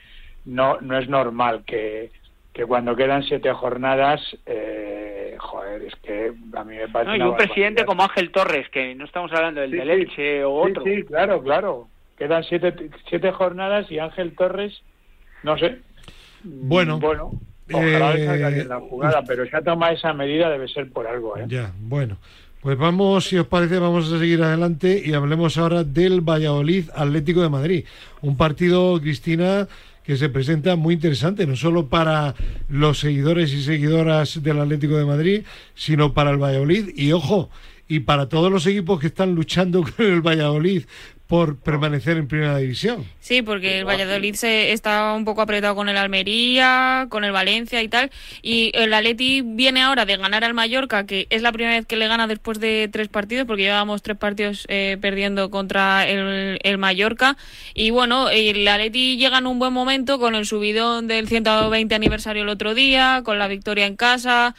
[0.44, 2.10] no, no es normal que,
[2.52, 7.16] que cuando quedan siete jornadas, eh, joder, es que a mí me parece.
[7.18, 9.92] No, y un presidente como Ángel Torres, que no estamos hablando del Sí, del sí.
[9.94, 10.84] Elche o Sí, otro.
[10.84, 11.88] Sí, claro, claro.
[12.18, 12.74] Quedan siete,
[13.08, 14.78] siete jornadas y Ángel Torres,
[15.42, 15.78] no sé.
[16.44, 17.30] Bueno, Bueno,
[17.72, 21.06] ojalá eh, salga bien la jugada, pero si ha tomado esa medida debe ser por
[21.06, 21.44] algo, ¿eh?
[21.48, 22.18] Ya, bueno.
[22.60, 27.40] Pues vamos, si os parece, vamos a seguir adelante y hablemos ahora del Valladolid Atlético
[27.40, 27.84] de Madrid.
[28.20, 29.66] Un partido, Cristina,
[30.04, 32.34] que se presenta muy interesante, no solo para
[32.68, 35.42] los seguidores y seguidoras del Atlético de Madrid,
[35.74, 37.48] sino para el Valladolid y, ojo,
[37.88, 40.84] y para todos los equipos que están luchando con el Valladolid
[41.30, 43.06] por permanecer en primera división.
[43.20, 47.80] Sí, porque el Valladolid se está un poco apretado con el Almería, con el Valencia
[47.84, 48.10] y tal.
[48.42, 51.94] Y el Atleti viene ahora de ganar al Mallorca, que es la primera vez que
[51.94, 56.78] le gana después de tres partidos, porque llevábamos tres partidos eh, perdiendo contra el, el
[56.78, 57.36] Mallorca.
[57.74, 62.42] Y bueno, el Atleti llega en un buen momento con el subidón del 120 aniversario
[62.42, 64.56] el otro día, con la victoria en casa.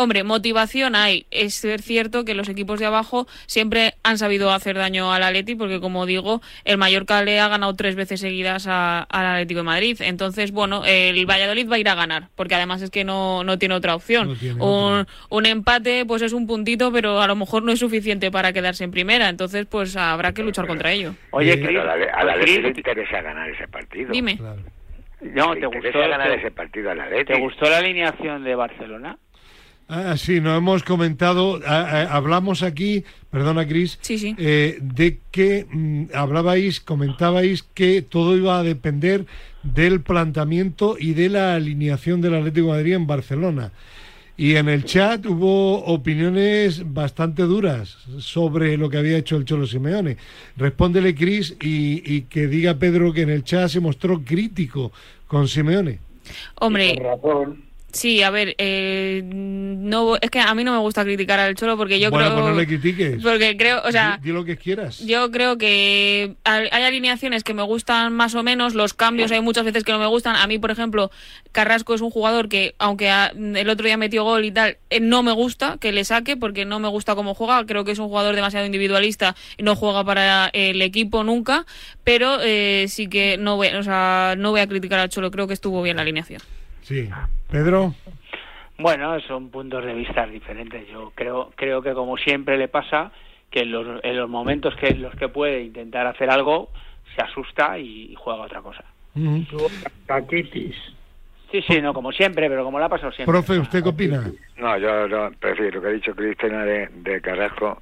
[0.00, 1.26] Hombre, motivación hay.
[1.30, 5.78] Es cierto que los equipos de abajo siempre han sabido hacer daño al Atleti, porque
[5.78, 10.00] como digo, el Mallorca le ha ganado tres veces seguidas a- al Atlético de Madrid.
[10.00, 13.58] Entonces, bueno, el Valladolid va a ir a ganar, porque además es que no, no
[13.58, 14.28] tiene otra opción.
[14.28, 15.12] No tiene un, otra.
[15.28, 18.84] un empate, pues es un puntito, pero a lo mejor no es suficiente para quedarse
[18.84, 19.28] en primera.
[19.28, 21.14] Entonces, pues habrá que luchar contra ello.
[21.32, 24.10] Oye, Eh, Pero a la, a la le interesa ganar ese partido.
[24.12, 24.38] Dime.
[24.38, 24.62] Claro.
[25.20, 27.32] no, ¿te gustó, ganar te- ese partido a la Leti.
[27.34, 29.18] ¿te gustó la alineación de Barcelona?
[29.92, 34.36] Ah, sí, nos hemos comentado, ah, ah, hablamos aquí, perdona Cris, Sí, sí.
[34.38, 39.26] eh, de que mm, hablabais, comentabais que todo iba a depender
[39.64, 43.72] del planteamiento y de la alineación del Atlético de Madrid en Barcelona.
[44.36, 49.66] Y en el chat hubo opiniones bastante duras sobre lo que había hecho el Cholo
[49.66, 50.16] Simeone.
[50.56, 54.92] Respóndele, Cris, y, y que diga Pedro que en el chat se mostró crítico
[55.26, 55.98] con Simeone.
[56.60, 57.69] Hombre, razón.
[57.92, 61.76] Sí, a ver, eh, no, es que a mí no me gusta criticar al Cholo
[61.76, 62.40] porque yo bueno, creo...
[62.40, 63.22] pues no le critiques.
[63.22, 65.00] Porque creo, o sea, Di, di lo que quieras.
[65.04, 69.64] yo creo que hay alineaciones que me gustan más o menos, los cambios hay muchas
[69.64, 70.36] veces que no me gustan.
[70.36, 71.10] A mí, por ejemplo,
[71.52, 75.22] Carrasco es un jugador que, aunque el otro día metió gol y tal, eh, no
[75.22, 77.66] me gusta que le saque porque no me gusta cómo juega.
[77.66, 81.66] Creo que es un jugador demasiado individualista y no juega para el equipo nunca.
[82.04, 85.48] Pero eh, sí que no voy, o sea, no voy a criticar al Cholo, creo
[85.48, 86.40] que estuvo bien la alineación.
[86.90, 87.08] Sí.
[87.50, 87.94] Pedro.
[88.78, 90.88] Bueno, son puntos de vista diferentes.
[90.88, 93.12] Yo creo, creo que como siempre le pasa,
[93.50, 96.70] que en los, en los momentos que en los que puede intentar hacer algo,
[97.14, 98.84] se asusta y, y juega otra cosa.
[99.14, 99.68] Ujú.
[100.06, 100.74] Caquitis.
[101.52, 103.32] Sí, sí, no como siempre, pero como le ha pasado siempre.
[103.32, 104.24] Profe, ¿usted qué opina?
[104.56, 107.80] No, yo no, prefiero lo que ha dicho Cristina de, de Carrasco.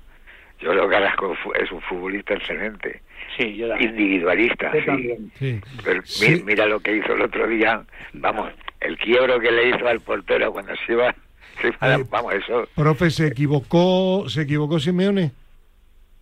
[0.61, 3.01] Yo creo que Carrasco es un futbolista excelente,
[3.37, 3.91] Sí, yo también.
[3.91, 4.73] individualista.
[4.73, 4.85] Sí.
[4.87, 5.31] también.
[5.39, 5.61] Sí.
[5.85, 6.43] Pero mi- Sí.
[6.45, 7.83] mira lo que hizo el otro día.
[8.15, 11.15] Vamos, el quiebro que le hizo al portero cuando se iba.
[11.61, 12.69] se iba Eh, vamos, eso.
[12.75, 15.33] Profe, ¿se equivocó, ¿se equivocó Simeone?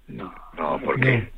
[0.09, 0.33] No.
[0.57, 1.31] No, porque.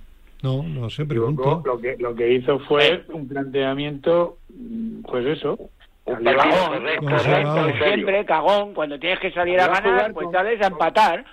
[0.43, 1.63] No, no sé, equivocó.
[1.63, 1.63] pregunto.
[1.65, 5.59] Lo que, lo que hizo fue un planteamiento, mm, pues eso.
[6.05, 11.25] Cagón, correcto, siempre, cagón, cuando tienes que salir a ganar, pues sales a empatar.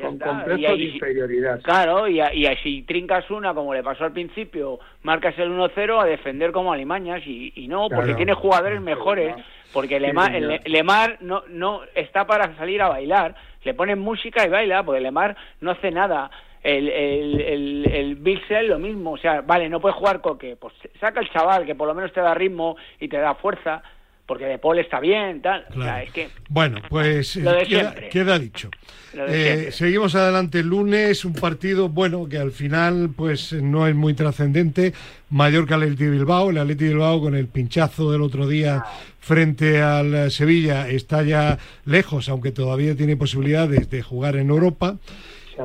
[0.00, 1.60] Con complejo de inferioridad.
[1.62, 5.50] Claro, y, a- y a- si trincas una, como le pasó al principio, marcas el
[5.50, 8.16] 1-0 a defender como alimañas y, y no, porque Claro.
[8.16, 9.34] tiene jugadores mejores,
[9.72, 14.48] porque Lemar, el- Lemar no, no está para salir a bailar, le ponen música y
[14.50, 16.30] baila, porque Lemar no hace nada.
[16.62, 20.72] El, el, el, el Bilsel lo mismo, o sea, vale, no puedes jugar coque, pues
[20.98, 23.82] saca el chaval que por lo menos te da ritmo y te da fuerza,
[24.26, 25.66] porque De Paul está bien, tal.
[25.70, 28.70] O sea, es que Bueno, pues Lo de eh, queda, dicho.
[29.12, 33.86] Lo de Eh, seguimos adelante el lunes, un partido, bueno, que al final pues no
[33.86, 34.94] es muy trascendente.
[35.28, 38.84] Mallorca Atleti Bilbao, el Atleti Bilbao con el pinchazo del otro día
[39.20, 44.96] frente al eh, Sevilla está ya lejos, aunque todavía tiene posibilidades de jugar en Europa.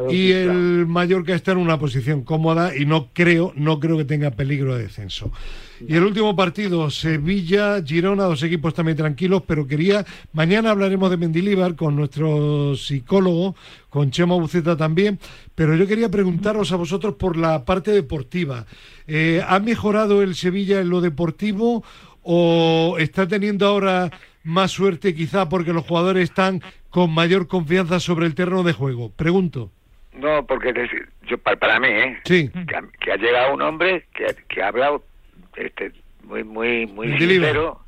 [0.09, 4.29] Y el Mallorca está en una posición cómoda y no creo, no creo que tenga
[4.29, 5.31] peligro de descenso.
[5.87, 11.17] Y el último partido, Sevilla, Girona, dos equipos también tranquilos, pero quería, mañana hablaremos de
[11.17, 13.55] Mendilíbar con nuestro psicólogo,
[13.89, 15.19] con Chema Buceta también,
[15.55, 18.65] pero yo quería preguntaros a vosotros por la parte deportiva.
[19.07, 21.83] Eh, ¿Ha mejorado el Sevilla en lo deportivo
[22.23, 24.11] o está teniendo ahora
[24.43, 29.11] más suerte quizá porque los jugadores están con mayor confianza sobre el terreno de juego?
[29.15, 29.71] Pregunto.
[30.13, 30.73] No, porque
[31.27, 32.17] yo para, mí, ¿eh?
[32.25, 32.49] Sí.
[32.49, 35.03] Que, ha- que ha llegado un hombre que, que ha hablado
[35.59, 35.91] este,
[36.23, 37.79] muy muy muy sincero,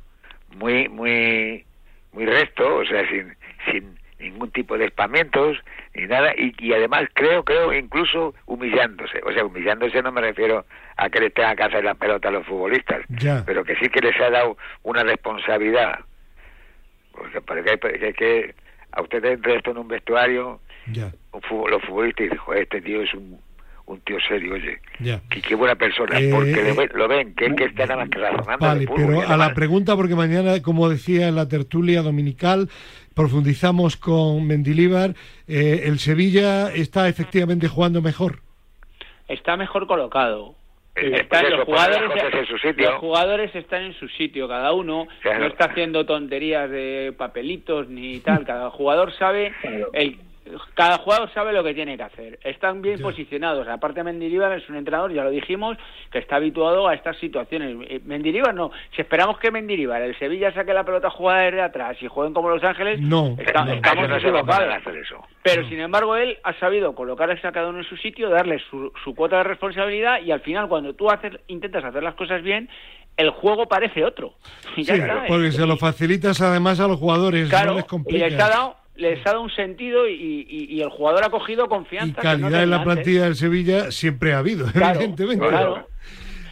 [0.56, 1.64] muy muy
[2.12, 3.34] muy resto, o sea, sin
[3.70, 5.58] sin ningún tipo de espamientos
[5.94, 10.64] ni nada y, y además creo creo incluso humillándose, o sea, humillándose no me refiero
[10.96, 13.42] a que les tenga que hacer la pelota a los futbolistas, Ya.
[13.44, 16.00] pero que sí que les ha dado una responsabilidad.
[17.12, 18.54] Porque parece que,
[18.92, 23.12] a ustedes entra esto en un vestuario Ya, un los futbolistas dicen, este tío es
[23.14, 23.38] un,
[23.86, 25.20] un tío serio, oye, ya.
[25.28, 27.86] que qué buena persona, Eh, porque eh, lo, ven, lo ven, que es que está
[27.86, 31.48] nada más que razonando Vale, pero a la pregunta, porque mañana, como decía en la
[31.48, 32.68] tertulia dominical,
[33.14, 35.14] profundizamos con Mendilíbar,
[35.48, 38.40] eh, el Sevilla está efectivamente jugando mejor.
[39.28, 40.54] está mejor colocado.
[40.94, 42.90] Eh, eh, Están- pues eso, los, las jugadores, en su sitio.
[42.90, 45.40] los jugadores están en su sitio, cada uno Claro.
[45.40, 49.52] no está haciendo tonterías de papelitos ni tal, cada jugador sabe
[49.94, 50.18] el
[50.74, 52.38] cada jugador sabe lo que tiene que hacer.
[52.44, 53.66] Están bien posicionados.
[53.68, 55.76] Aparte Mendilibar es un entrenador, ya lo dijimos,
[56.10, 57.76] que está habituado a estas situaciones.
[57.90, 58.70] Eh, Mendilibar no.
[58.94, 62.48] Si esperamos que Mendilibar, el Sevilla saque la pelota jugada desde atrás y jueguen como
[62.50, 63.72] Los Ángeles, No, está- no.
[63.72, 65.16] estamos no se va a hacer eso.
[65.42, 65.68] Pero No.
[65.68, 69.14] sin embargo él ha sabido colocar a cada uno en su sitio, darle su, su
[69.14, 72.68] cuota de responsabilidad y al final cuando tú haces, intentas hacer las cosas bien,
[73.16, 74.34] el juego parece otro.
[74.76, 75.24] Y ya Sí, está.
[75.28, 78.76] porque se lo facilitas además a los jugadores, Claro, no les y les ha dado
[78.96, 80.12] les ha dado un sentido y,
[80.48, 82.12] y- y el jugador ha cogido confianza.
[82.12, 82.92] Y que no calidad en la antes.
[82.94, 85.48] plantilla del Sevilla siempre ha habido, Claro, evidentemente.
[85.48, 85.88] claro.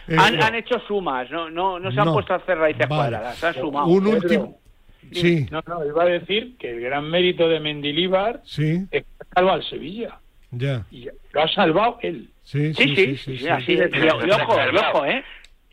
[0.07, 2.13] Eh, Han, han hecho sumas, no, no, no se han no.
[2.13, 2.99] puesto a hacer raíces Vale.
[3.11, 3.87] cuadradas, han sumado.
[3.87, 4.57] Un último...
[5.11, 9.25] Sí, No, no, iba a decir que el gran mérito de Mendilíbar sí, es que
[9.33, 10.19] salva al Sevilla.
[10.51, 10.85] ya.
[10.91, 12.29] Y lo ha salvado él.
[12.43, 13.77] Sí, Sí, sí, sí, sí, así y
[14.07, 15.23] ojo, y ojo, ¿eh?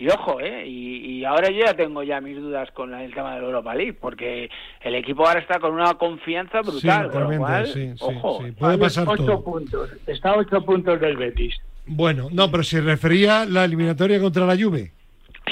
[0.01, 0.65] Y ojo, ¿eh?
[0.67, 3.47] Y, y ahora yo ya tengo ya mis dudas con la- el tema de la
[3.47, 4.49] Europa League, porque
[4.83, 7.97] el equipo ahora está con una confianza brutal, Sí, con lo tremenda, cual, sí, sí,
[8.01, 8.43] ojo.
[8.45, 8.53] sí.
[8.53, 9.43] Puede pasar ocho todo.
[9.45, 9.91] puntos.
[10.07, 11.57] Está a ocho puntos del Betis.
[11.87, 14.93] Bueno, no, pero se refería a la eliminatoria contra la Juve.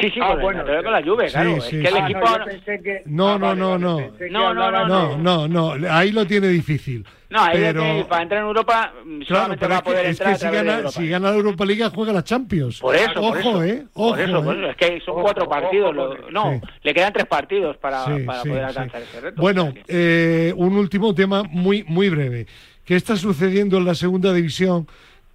[0.00, 1.60] Sí, sí, Ah, con, bueno, con la sí, claro.
[1.60, 1.96] sí, es que el.
[1.96, 2.44] Ah, equipo no,
[2.82, 4.00] que- No, Ah, no, vale, no, vale, no.
[4.30, 7.04] No, no, no, No, no, no, ahí lo tiene difícil.
[7.28, 8.06] No, ahí pero...
[8.08, 10.32] para entrar en Europa mm, Claro, solamente pero va es a poder que, es entrar
[10.34, 10.90] que si, gana, Europa.
[10.92, 12.80] si gana la Europa League juega la Champions.
[12.80, 13.64] Por eso, ojo, por eso.
[13.64, 14.58] eh, ojo, por eso, por eh.
[14.60, 14.70] eso.
[14.70, 15.84] Es que son Ojo, cuatro ojo, partidos.
[15.90, 16.60] ojo, lo- porque- no, Sí.
[16.82, 18.68] le quedan tres partidos para, Sí, para sí, poder sí.
[18.68, 19.40] alcanzar ese reto.
[19.42, 22.46] Bueno, eh, un último tema muy, muy breve.
[22.84, 24.86] ¿Qué está sucediendo en la segunda división?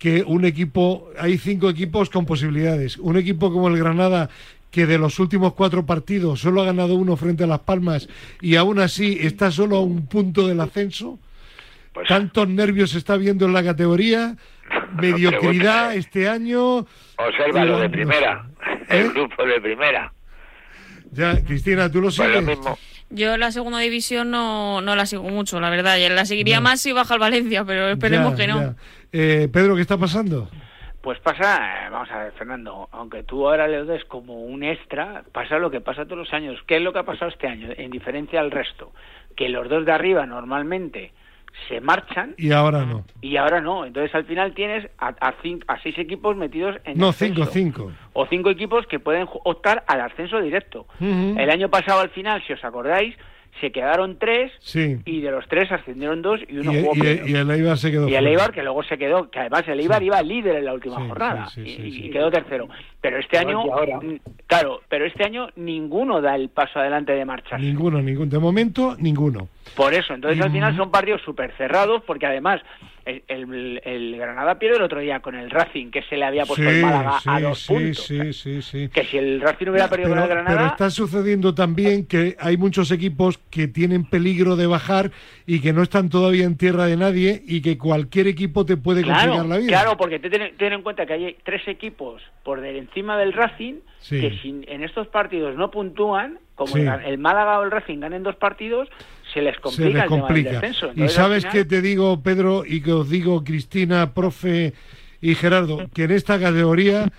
[0.02, 2.98] Que un equipo, hay cinco equipos con posibilidades.
[2.98, 4.32] Un equipo como el Granada,
[4.72, 8.10] que de los últimos cuatro partidos solo ha ganado uno frente a Las Palmas
[8.42, 11.20] y aún así está solo a un punto del ascenso.
[11.94, 14.38] Pues, Tantos nervios se está viendo en la categoría,
[15.00, 16.06] mediocridad preguntes.
[16.08, 16.78] este año.
[17.18, 18.50] observa lo de primera,
[18.90, 19.02] ¿eh?
[19.02, 20.12] el grupo de primera.
[21.12, 22.44] Ya, Cristina, ¿tú lo Pues sigues?
[22.44, 22.76] mismo.
[23.12, 25.98] Yo la segunda división no, no la sigo mucho, la verdad.
[25.98, 26.62] Y la seguiría Ya.
[26.62, 28.62] más si baja el Valencia, pero esperemos Ya, que no.
[28.62, 28.76] ya.
[29.12, 30.50] Eh, Pedro, ¿qué está pasando?
[31.02, 35.24] Pues pasa, eh, vamos a ver, Fernando, aunque tú ahora le des como un extra,
[35.32, 36.60] pasa lo que pasa todos los años.
[36.68, 38.94] ¿Qué es lo que ha pasado este año, en diferencia al resto?
[39.36, 41.12] Que los dos de arriba normalmente
[41.68, 43.04] se marchan Y ahora no.
[43.22, 43.86] y ahora no.
[43.86, 47.46] Entonces al final tienes a, a, cin- a seis equipos metidos en No, ascenso.
[47.46, 47.52] cinco,
[47.86, 47.92] cinco.
[48.14, 50.86] O cinco equipos que pueden optar al ascenso directo.
[51.00, 53.16] El año pasado al final, si os acordáis,
[53.60, 54.98] se quedaron tres Sí.
[55.06, 57.92] y de los tres ascendieron dos y Y, uno jugó y- y el Eibar se
[57.92, 58.26] quedó Y el.
[58.28, 60.06] Eibar, que luego se quedó, que además el Eibar Sí.
[60.06, 62.10] iba líder en la última Sí, jornada sí, sí, y, sí, y sí.
[62.12, 62.70] quedó tercero.
[63.02, 63.98] Pero este año, ahora.
[63.98, 67.64] mm, claro, pero este año ninguno da el paso adelante de marcharse.
[67.66, 68.30] Ninguno, ningún.
[68.30, 69.50] De momento, ninguno.
[69.76, 72.62] Por eso, entonces al final son partidos súper cerrados, porque además
[73.06, 76.46] el, el- el Granada pierde el otro día con el Racing, que se le había
[76.46, 78.04] puesto el Málaga a sí, dos sí, puntos.
[78.06, 78.90] sí, sí, sí.
[78.90, 80.56] Que si el Racing hubiera perdido pero, con el Granada...
[80.58, 85.12] pero está sucediendo también que hay muchos equipos que tienen peligro de bajar
[85.48, 89.02] y que no están todavía en tierra de nadie y que cualquier equipo te puede
[89.04, 89.68] complicar Claro, la vida.
[89.70, 93.76] claro, porque te ten, ten en cuenta que hay tres equipos por encima del Racing
[94.00, 94.20] Sí.
[94.20, 96.82] que si en estos partidos no puntúan, como Sí.
[96.82, 98.90] el, el Málaga o el Racing ganen dos partidos,
[99.34, 100.52] se les complica se les el tema del complica.
[100.52, 100.86] descenso.
[100.88, 104.74] Y Entonces, sabes final- qué te digo, Pedro, y que os digo, Cristina, profe
[105.22, 107.12] y Gerardo, que en esta categoría,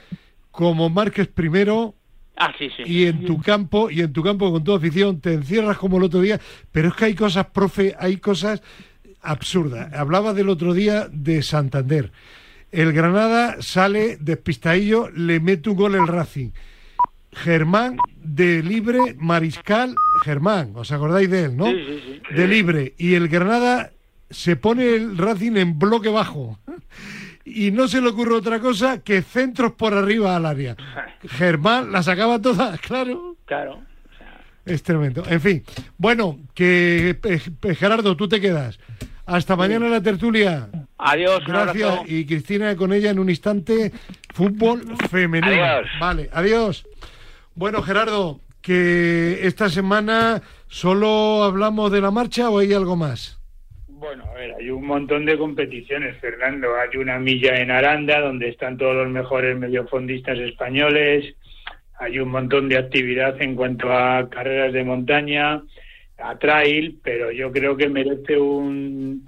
[0.51, 1.94] como marques primero
[2.37, 2.83] Ah, sí, sí.
[2.87, 6.05] y en tu campo, y en tu campo con tu afición, te encierras como el
[6.05, 6.40] otro día,
[6.72, 8.62] pero es que hay cosas, profe, hay cosas
[9.20, 9.92] absurdas.
[9.94, 12.11] Hablaba del otro día de Santander.
[12.72, 16.51] El Granada sale despistadillo, le mete un gol el Racing.
[17.33, 21.66] Germán de libre, Mariscal, Germán, ¿os acordáis de él, no?
[21.66, 22.35] Sí, sí, sí.
[22.35, 22.95] De libre.
[22.99, 23.92] Y el Granada
[24.31, 26.59] se pone el Racing en bloque bajo.
[27.45, 30.77] Y no se le ocurre otra cosa que centros por arriba al área.
[31.27, 33.37] Germán la sacaba todas, claro.
[33.47, 33.73] Claro.
[33.75, 35.25] o sea, Es tremendo.
[35.29, 35.64] En fin,
[35.99, 38.79] bueno, que eh, eh, Gerardo, tú te quedas.
[39.27, 40.68] Hasta mañana en la tertulia.
[40.99, 42.01] Adiós, Gracias.
[42.07, 43.92] Y Cristina con ella en un instante.
[44.35, 45.64] Fútbol femenino.
[45.64, 45.88] Adiós.
[46.01, 46.85] Vale, adiós.
[47.55, 53.38] Bueno, Gerardo, que esta semana solo hablamos de la marcha o hay algo más.
[53.88, 56.69] Bueno, a ver, hay un montón de competiciones, Fernando.
[56.77, 61.37] Hay una milla en Aranda donde están todos los mejores mediofondistas españoles.
[62.01, 65.62] Hay un montón de actividad en cuanto a carreras de montaña,
[66.19, 69.25] a trail, pero yo creo que merece un,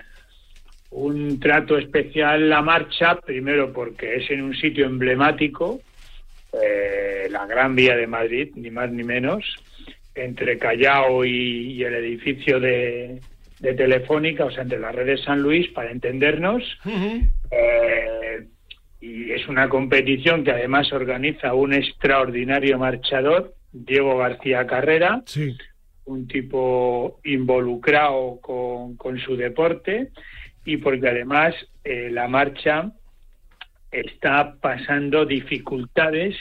[0.90, 5.80] un trato especial la marcha, primero porque es en un sitio emblemático,
[6.62, 9.44] eh, la Gran Vía de Madrid, ni más ni menos,
[10.14, 13.20] entre Callao y, y el edificio de,
[13.60, 16.62] de Telefónica, o sea, entre la red de San Luis, para entendernos.
[17.50, 18.46] Eh,
[19.00, 25.56] y es una competición que además organiza un extraordinario marchador, Diego García Carrera, Sí.
[26.06, 30.10] un tipo involucrado con, con su deporte
[30.64, 32.92] y porque además eh, la marcha
[34.00, 36.36] está pasando dificultades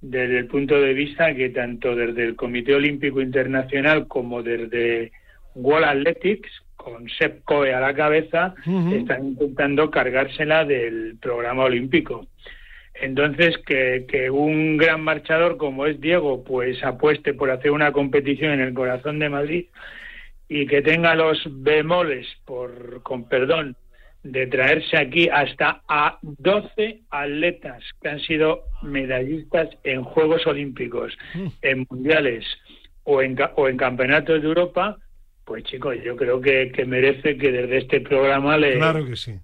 [0.00, 5.12] desde el punto de vista que tanto desde el Comité Olímpico Internacional como desde
[5.54, 8.54] World Athletics, con Sepp Coe a la cabeza,
[8.92, 12.26] están intentando cargársela del programa olímpico.
[12.94, 18.52] Entonces, que, que un gran marchador como es Diego, pues apueste por hacer una competición
[18.52, 19.66] en el corazón de Madrid
[20.48, 23.76] y que tenga los bemoles, por, con perdón,
[24.22, 31.16] de traerse aquí hasta a 12 atletas que han sido medallistas en Juegos Olímpicos,
[31.62, 32.44] en Mundiales
[33.04, 34.98] o en, o en Campeonatos de Europa,
[35.44, 39.34] pues chicos, yo creo que, que merece que desde este programa le, Claro que sí.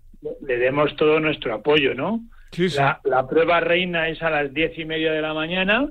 [0.47, 2.21] le demos todo nuestro apoyo, ¿no?
[2.53, 2.77] Sí, sí.
[2.77, 5.89] La, la prueba reina es a las diez y media de la mañana.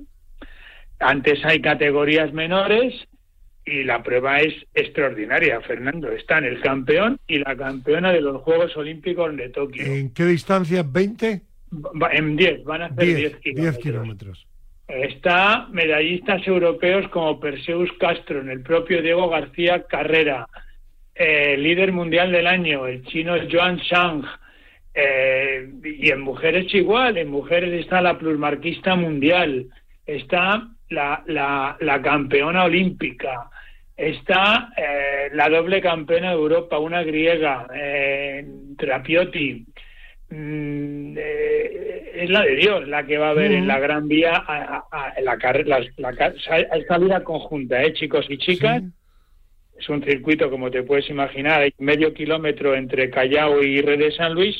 [1.00, 2.93] Antes hay categorías menores
[3.65, 6.12] y la prueba es extraordinaria, Fernando.
[6.12, 9.86] Están el campeón y la campeona de los Juegos Olímpicos de Tokio.
[9.86, 10.84] ¿En qué distancia?
[10.84, 11.41] ¿20?
[12.02, 13.73] Va- En 10, van a hacer 10 10, kilómetros.
[13.76, 14.47] 10 kilómetros.
[14.88, 20.45] Está medallistas europeos como Perseus Castro, en el propio Diego García Carrera,
[21.15, 24.23] eh, líder mundial del año, el chino Joan Shang.
[24.93, 29.65] eh, y en mujeres igual, en mujeres está la plusmarquista mundial,
[30.06, 33.49] está la, la, la campeona olímpica,
[33.97, 38.45] está eh, la doble campeona de Europa, una griega, eh,
[38.77, 39.65] Trapiotti.
[40.29, 44.34] Mm, eh, es la de Dios la que va a haber en la Gran Vía
[44.36, 45.38] a, a- a- la
[45.97, 48.82] la, la salida conjunta, ¿eh, chicos y chicas?
[48.82, 48.89] Sí.
[49.79, 54.12] Es un circuito, como te puedes imaginar, hay medio kilómetro entre Callao y Red de
[54.12, 54.56] San Luis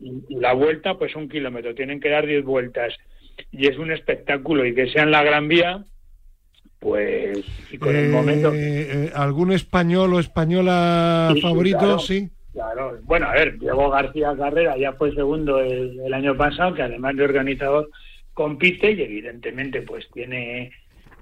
[0.00, 1.74] y y la vuelta, pues un kilómetro.
[1.74, 2.94] Tienen que dar 10 vueltas.
[3.50, 4.64] Y es un espectáculo.
[4.64, 5.84] Y que sea en la Gran Vía,
[6.86, 8.52] pues, y con el momento.
[8.54, 11.78] eh, ¿Algún español o española Sí, favorito?
[11.78, 11.98] claro.
[11.98, 12.28] Sí.
[12.52, 16.82] Claro, bueno, a ver, Diego García Carrera ya fue segundo el, el año pasado, que
[16.82, 17.90] además de organizador
[18.34, 20.70] compite y evidentemente pues tiene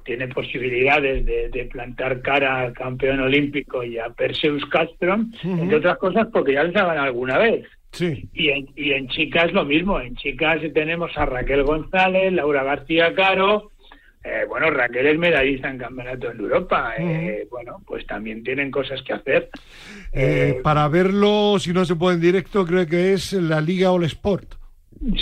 [0.05, 5.96] tiene posibilidades de, de plantar cara al campeón olímpico y a Perseus Castro, entre otras
[5.96, 7.66] cosas porque ya les ha ganado alguna vez.
[7.92, 8.29] Sí.
[8.35, 13.14] Y en, y en chicas lo mismo, en chicas tenemos a Raquel González, Laura García
[13.14, 13.70] Caro,
[14.24, 19.02] eh, bueno, Raquel es medallista en campeonato en Europa, eh, bueno, pues también tienen cosas
[19.02, 19.50] que hacer.
[20.12, 23.92] Eh, Eh, para verlo, si no se puede en directo, creo que es la Liga
[23.92, 24.54] All Sport.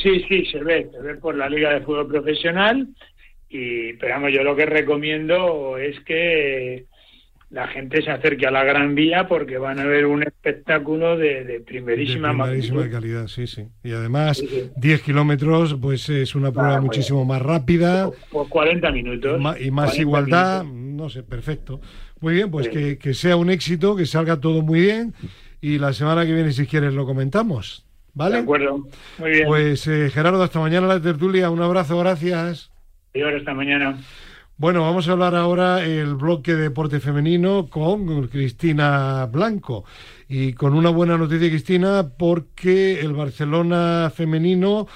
[0.00, 2.86] Sí, sí, se ve, se ve por la Liga de Fútbol Profesional.
[3.48, 6.86] Y, pero vamos, yo lo que recomiendo es que
[7.52, 11.62] la gente se acerque a la Gran Vía porque van a ver un espectáculo de,
[11.66, 13.66] primerísima, de primerísima calidad, sí, sí.
[13.84, 14.42] Y además,
[14.74, 18.10] 10 kilómetros, pues es una prueba pues, muchísimo más rápida.
[18.30, 19.40] Por, 40 minutos.
[19.60, 21.80] Y más igualdad, no sé, perfecto.
[22.20, 25.12] Muy bien, pues que, que sea un éxito, que salga todo muy bien.
[25.60, 27.86] Y la semana que viene, si quieres, lo comentamos.
[28.14, 28.36] ¿Vale?
[28.36, 28.86] De acuerdo.
[29.18, 29.46] Muy bien.
[29.46, 31.50] Pues eh, Gerardo, hasta mañana la tertulia.
[31.50, 32.70] Un abrazo, gracias.
[33.14, 33.98] Adiós, hasta mañana.
[34.62, 39.84] Bueno, vamos a hablar ahora el bloque de deporte femenino con Cristina Blanco.
[40.28, 44.86] Y con una buena noticia, Cristina, porque el Barcelona femenino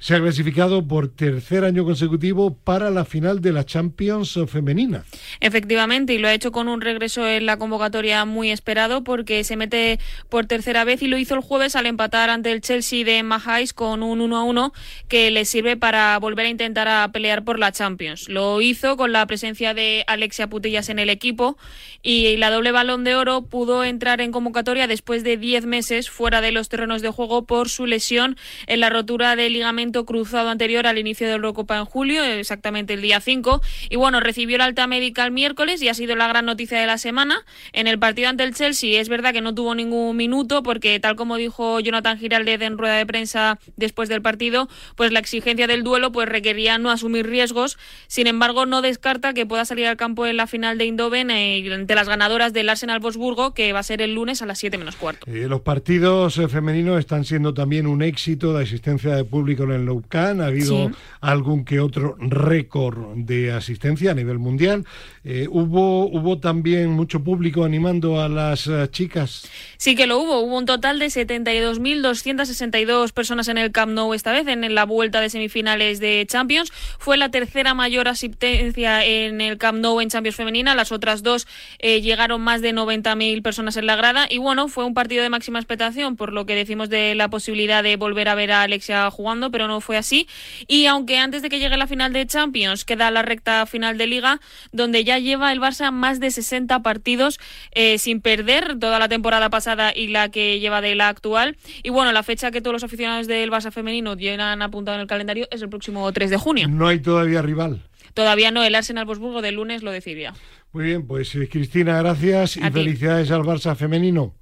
[0.00, 5.04] se ha clasificado por tercer año consecutivo para la final de la Champions femenina.
[5.40, 9.56] Efectivamente, y lo ha hecho con un regreso en la convocatoria muy esperado porque se
[9.56, 13.22] mete por tercera vez y lo hizo el jueves al empatar ante el Chelsea de
[13.22, 14.72] Maháis con un 1 a 1
[15.06, 18.30] que le sirve para volver a intentar a pelear por la Champions.
[18.30, 21.58] Lo hizo con la presencia de Alexia Putillas en el equipo
[22.02, 26.40] y la doble balón de oro pudo entrar en convocatoria después de 10 meses fuera
[26.40, 30.86] de los terrenos de juego por su lesión en la rotura del ligamento cruzado anterior
[30.86, 33.60] al inicio de la Eurocopa en julio, exactamente el día 5.
[33.90, 36.86] Y bueno, recibió la alta médica el miércoles y ha sido la gran noticia de
[36.86, 37.44] la semana.
[37.72, 41.16] En el partido ante el Chelsea es verdad que no tuvo ningún minuto porque tal
[41.16, 45.82] como dijo Jonathan Giraldez en rueda de prensa después del partido, pues la exigencia del
[45.82, 47.78] duelo pues requería no asumir riesgos.
[48.06, 51.72] Sin embargo, no descarta que pueda salir al campo en la final de Indoven eh,
[51.72, 54.78] ante las ganadoras del Arsenal Bosburgo, que va a ser el lunes a las 7
[54.78, 55.30] menos cuarto.
[55.30, 59.72] Eh, los partidos eh, femeninos están siendo también un éxito de asistencia de público en
[59.72, 64.86] el en ha habido algún que otro récord de asistencia a nivel mundial.
[65.24, 69.48] Eh, hubo, hubo también mucho público animando a las eh, chicas.
[69.76, 70.40] Sí que lo hubo.
[70.40, 75.20] Hubo un total de 72.262 personas en el Camp Nou esta vez, en la vuelta
[75.20, 76.72] de semifinales de Champions.
[76.98, 80.74] Fue la tercera mayor asistencia en el Camp Nou en Champions femenina.
[80.74, 81.46] Las otras dos
[81.78, 84.26] eh, llegaron más de 90.000 personas en la grada.
[84.30, 87.82] Y bueno, fue un partido de máxima expectación, por lo que decimos de la posibilidad
[87.82, 90.26] de volver a ver a Alexia jugando, pero no fue así.
[90.66, 94.06] Y aunque antes de que llegue la final de Champions queda la recta final de
[94.06, 94.40] Liga,
[94.72, 97.38] donde ya lleva el Barça más de 60 partidos
[97.72, 101.56] eh, sin perder toda la temporada pasada y la que lleva de la actual.
[101.82, 105.06] Y bueno, la fecha que todos los aficionados del Barça femenino tienen apuntado en el
[105.06, 106.68] calendario es el próximo 3 de junio.
[106.68, 107.82] No hay todavía rival.
[108.14, 110.34] Todavía no, el Arsenal Bosburgo del lunes lo decidía.
[110.72, 114.34] Muy bien, pues Cristina, gracias y felicidades al Barça femenino.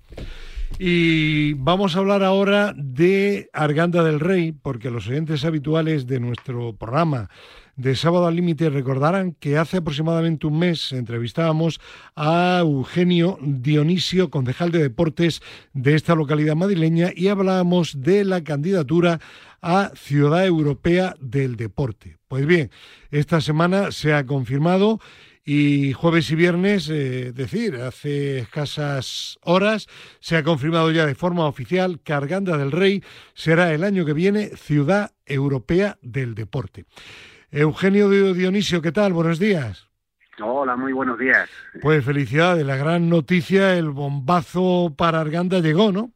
[0.79, 6.75] Y vamos a hablar ahora de Arganda del Rey, porque los oyentes habituales de nuestro
[6.75, 7.31] programa
[7.77, 11.81] de Sábado al Límite recordarán que hace aproximadamente un mes entrevistábamos
[12.17, 15.41] a Eugenio Dionisio, concejal de deportes
[15.73, 19.21] de esta localidad madrileña, y hablábamos de la candidatura
[19.63, 22.19] a Ciudad Europea del Deporte.
[22.29, 22.71] Pues bien,
[23.11, 25.01] esta semana se ha confirmado
[25.51, 29.87] y jueves y viernes, es eh, decir, hace escasas horas,
[30.21, 34.13] se ha confirmado ya de forma oficial que Arganda del Rey será el año que
[34.13, 36.85] viene Ciudad Europea del Deporte.
[37.51, 39.15] Eugenio Dionisio, ¿qué tal?
[39.15, 39.89] Buenos días.
[40.39, 41.49] Hola, muy buenos días.
[41.81, 46.11] Pues felicidades, la gran noticia, el bombazo para Arganda llegó, ¿no?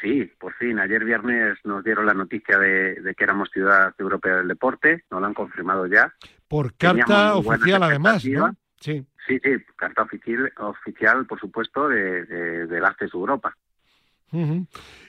[0.00, 0.80] Sí, por fin.
[0.80, 5.20] Ayer viernes nos dieron la noticia de, de, que éramos ciudad europea del deporte, nos
[5.20, 6.12] lo han confirmado ya.
[6.48, 8.54] Por carta oficial, además, ¿no?
[8.80, 9.04] Sí.
[9.26, 13.56] Sí, sí, carta oficial, oficial por supuesto, de, de, del Access Europa.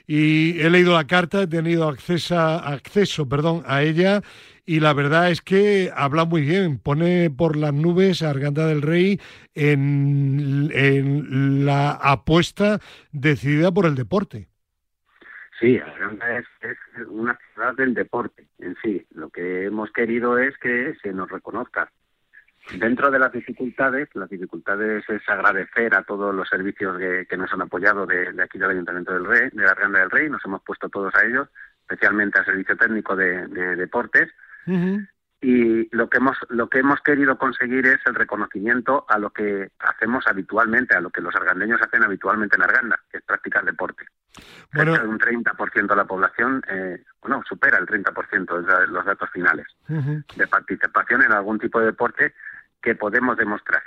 [0.06, 4.22] Y he leído la carta, he tenido acceso, acceso perdón, a ella
[4.64, 8.82] y la verdad es que habla muy bien, pone por las nubes a Arganda del
[8.82, 9.20] Rey
[9.54, 12.80] en, en la apuesta
[13.12, 14.48] decidida por el deporte.
[15.58, 16.46] Sí, Arganda es,
[17.08, 19.04] una ciudad del deporte en sí.
[19.14, 21.90] Lo que hemos querido es que se nos reconozca.
[22.78, 27.62] Dentro de las dificultades, las dificultades es agradecer a todos los servicios que, nos han
[27.62, 31.14] apoyado de, aquí del Ayuntamiento del Rey, de Arganda del Rey, nos hemos puesto todos
[31.14, 31.48] a ellos,
[31.80, 33.46] especialmente al Servicio Técnico de,
[33.76, 34.28] Deportes,
[35.40, 39.70] y lo que hemos lo que hemos querido conseguir es el reconocimiento a lo que
[39.78, 44.04] hacemos habitualmente, a lo que los argandeños hacen habitualmente en Arganda, que es practicar deporte.
[44.72, 49.66] Bueno, un 30% de la población, eh, bueno, supera el 30% de los datos finales
[49.88, 52.34] de participación en algún tipo de deporte
[52.82, 53.82] que podemos demostrar.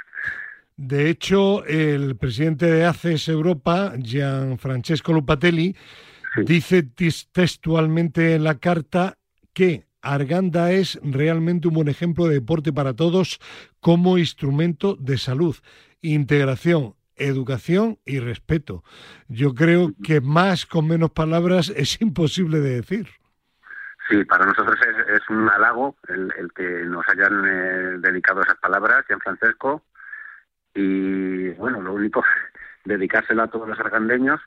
[0.78, 5.76] De hecho, el presidente de ACES Europa, Gianfrancesco Lupatelli,
[6.38, 6.84] dice
[7.32, 9.18] textualmente en la carta
[9.54, 13.40] que Arganda es realmente un buen ejemplo de deporte para todos
[13.80, 15.56] como instrumento de salud,
[16.02, 18.84] integración, educación y respeto.
[19.28, 23.08] Yo creo que más con menos palabras es imposible de decir.
[24.10, 24.78] Sí, para nosotros
[25.14, 29.84] es, un halago el, que nos hayan eh, dedicado esas palabras, Francesco,
[30.74, 32.24] y bueno, lo único,
[32.86, 34.42] dedicárselo a todos los argandeños,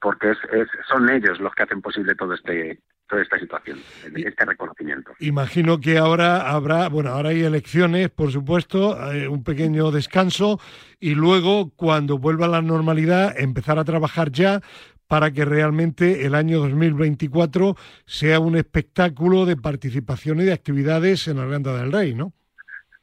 [0.00, 3.78] porque es, es, son ellos los que hacen posible todo este toda esta situación,
[4.14, 5.12] este reconocimiento.
[5.20, 10.60] Imagino que ahora habrá, bueno, ahora hay elecciones, por supuesto, eh, un pequeño descanso
[10.98, 14.60] y luego, cuando vuelva a la normalidad, empezar a trabajar ya
[15.08, 17.76] para que realmente el año 2024
[18.06, 22.32] sea un espectáculo de participación y de actividades en Arganda del Rey, ¿no?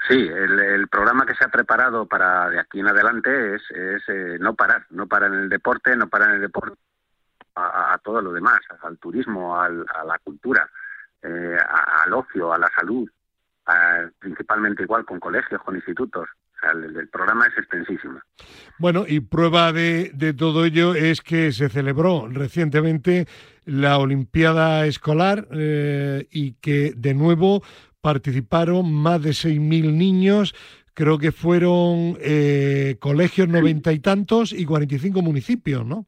[0.09, 4.37] Sí, el, programa que se ha preparado para de aquí en adelante es, es eh,
[4.37, 6.77] no parar, no parar en el deporte, no parar en el deporte
[7.55, 10.69] a, todo lo demás, al turismo, a la cultura,
[11.21, 11.57] eh,
[12.03, 13.09] al ocio, a la salud,
[14.19, 16.27] principalmente igual con colegios, con institutos.
[16.63, 18.19] el, programa es extensísimo.
[18.77, 23.27] Bueno, y prueba de, de todo ello es que se celebró recientemente
[23.65, 27.63] la Olimpiada Escolar eh, y que de nuevo
[28.01, 30.53] participaron más de 6.000 niños,
[30.93, 36.05] creo que fueron eh, colegios noventa y tantos y 45 municipios, ¿no?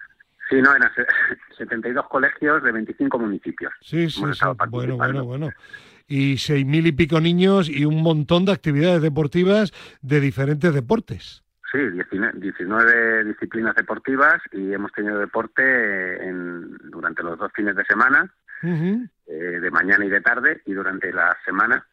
[0.50, 0.92] Sí, no, eran
[1.58, 3.74] 72 colegios de 25 municipios.
[3.82, 4.46] Sí, sí, sí.
[4.70, 5.50] Bueno, bueno, bueno.
[6.08, 9.72] Y seis mil y pico niños y un montón de actividades deportivas
[10.02, 11.44] de diferentes deportes.
[11.72, 11.80] Sí,
[12.36, 18.32] 19 disciplinas deportivas y hemos tenido deporte en, durante los dos fines de semana,
[18.64, 18.70] eh,
[19.26, 21.86] de mañana y de tarde, y durante la semana,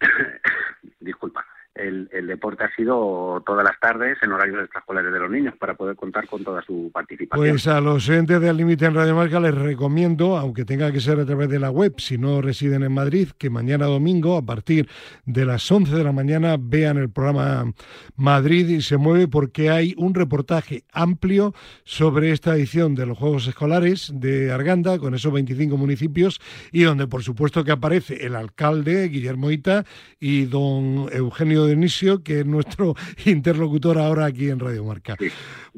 [1.00, 5.74] disculpa, el, deporte ha sido todas las tardes en horarios extraescolares de los niños para
[5.74, 7.48] poder contar con toda su participación.
[7.48, 11.18] Pues a los entes del límite en Radio Marca les recomiendo, aunque tenga que ser
[11.20, 14.88] a través de la web, si no residen en Madrid, que mañana domingo a partir
[15.24, 17.72] de las 11 de la mañana vean el programa
[18.16, 21.54] Madrid y se mueve porque hay un reportaje amplio
[21.84, 27.06] sobre esta edición de los Juegos Escolares de Arganda con esos 25 municipios y donde
[27.06, 29.84] por supuesto que aparece el alcalde Guillermo Ita
[30.20, 32.94] y don Eugenio Dionisio, que es nuestro
[33.24, 35.16] interlocutor ahora aquí en Radio Marca.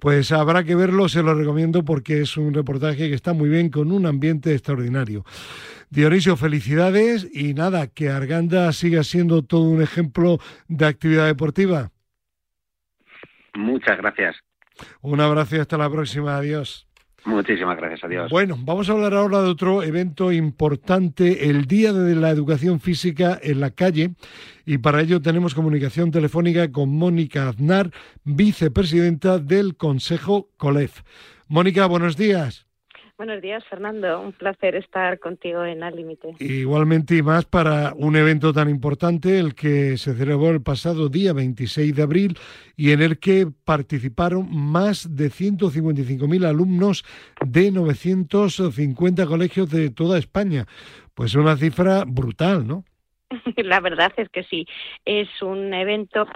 [0.01, 3.70] Pues habrá que verlo, se lo recomiendo porque es un reportaje que está muy bien
[3.70, 5.24] con un ambiente extraordinario.
[5.91, 11.91] Dionisio, felicidades y nada, que Arganda siga siendo todo un ejemplo de actividad deportiva.
[13.55, 14.37] Muchas gracias.
[15.01, 16.37] Un abrazo y hasta la próxima.
[16.37, 16.89] Adiós.
[17.25, 18.31] Muchísimas gracias a Dios.
[18.31, 23.39] Bueno, vamos a hablar ahora de otro evento importante, el Día de la Educación Física
[23.43, 24.11] en la calle,
[24.66, 27.91] y para ello tenemos comunicación telefónica con Mónica Aznar,
[28.25, 31.01] vicepresidenta del Consejo COLEF.
[31.49, 32.64] Mónica, buenos días.
[33.17, 34.21] Buenos días, Fernando.
[34.21, 36.35] Un placer estar contigo en Al Límite.
[36.41, 41.33] Igualmente y más para un evento tan importante, el que se celebró el pasado día
[41.33, 42.39] 26 de abril
[42.77, 47.05] y en el que participaron más de 155.000 alumnos
[47.47, 50.67] de 950 colegios de toda España.
[51.15, 52.85] Pues una cifra brutal, ¿no?
[53.59, 54.67] La verdad es que sí.
[55.05, 56.27] Es un evento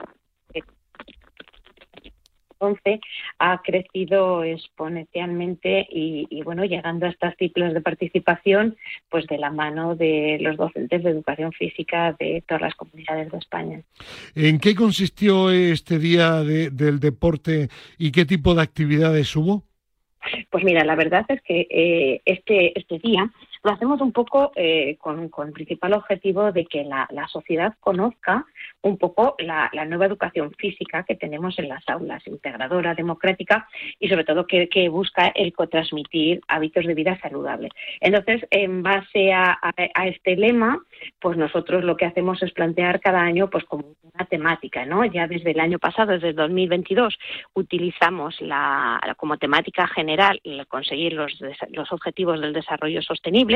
[2.59, 3.01] 11
[3.39, 8.77] ha crecido exponencialmente y, bueno, llegando a estos ciclos de participación,
[9.09, 13.39] pues de la mano de los docentes de educación física de todas las comunidades de
[13.39, 13.83] España.
[14.35, 19.65] ¿En qué consistió este día del deporte y qué tipo de actividades hubo?
[20.51, 23.31] Pues mira, la verdad es que eh, este, este día
[23.63, 28.47] lo hacemos un poco eh, con, el principal objetivo de que la, sociedad conozca
[28.83, 34.25] un poco la, nueva educación física que tenemos en las aulas, integradora, democrática y sobre
[34.25, 37.73] todo que, busca el cotransmitir hábitos de vida saludables.
[38.01, 39.59] Entonces, en base a,
[40.05, 40.81] este lema,
[41.21, 45.05] pues nosotros lo que hacemos es plantear cada año pues como una temática, ¿no?
[45.05, 47.19] Ya desde el año pasado, desde el 2022,
[47.55, 51.39] utilizamos la, como temática general el conseguir los,
[51.71, 53.48] los objetivos del desarrollo sostenible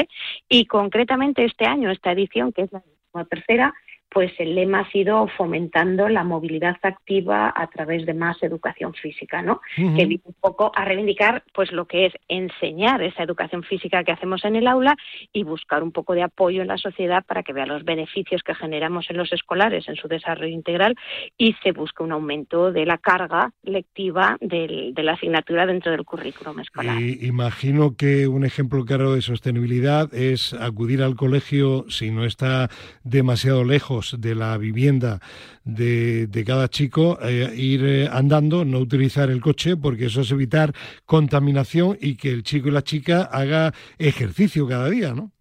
[0.48, 3.74] y concretamente este año, esta edición, que es la tercera,
[4.12, 9.40] pues el lema ha sido fomentando la movilidad activa a través de más educación física,
[9.40, 9.60] ¿no?
[9.76, 14.12] Que viene un poco a reivindicar pues lo que es enseñar esa educación física que
[14.12, 14.96] hacemos en el aula
[15.32, 18.54] y buscar un poco de apoyo en la sociedad para que vea los beneficios que
[18.54, 20.94] generamos en los escolares en su desarrollo integral
[21.38, 26.60] y se busque un aumento de la carga lectiva de la asignatura dentro del currículum
[26.60, 27.00] escolar.
[27.00, 32.68] Y imagino que un ejemplo claro de sostenibilidad es acudir al colegio si no está
[33.04, 35.20] demasiado lejos de la vivienda
[35.64, 40.74] de, cada chico, eh, ir eh, andando, no utilizar el coche, porque eso es evitar
[41.06, 45.32] contaminación y que el chico y la chica haga ejercicio cada día, ¿no?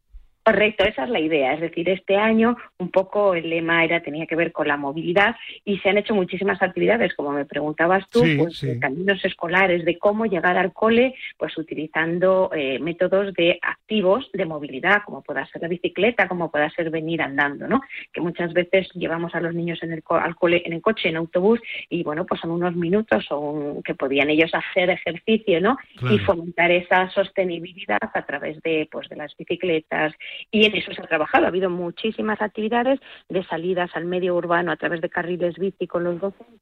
[0.44, 1.54] Correcto, esa es la idea.
[1.54, 5.36] Es decir, este año un poco el lema era tenía que ver con la movilidad
[5.64, 10.00] y se han hecho muchísimas actividades, como me preguntabas tú, pues, de caminos escolares, de
[10.00, 15.62] cómo llegar al cole, pues utilizando eh, métodos de activos de movilidad, como pueda ser
[15.62, 17.82] la bicicleta, como pueda ser venir andando, ¿no?
[18.12, 21.18] Que muchas veces llevamos a los niños en el al cole en el coche, en
[21.18, 25.78] autobús y bueno, pues son unos minutos o que podían ellos hacer ejercicio, ¿no?
[26.10, 30.14] Y fomentar esa sostenibilidad a través de pues de las bicicletas
[30.52, 31.46] y en eso se ha trabajado.
[31.46, 36.04] Ha habido muchísimas actividades de salidas al medio urbano a través de carriles bici con
[36.04, 36.62] los docentes,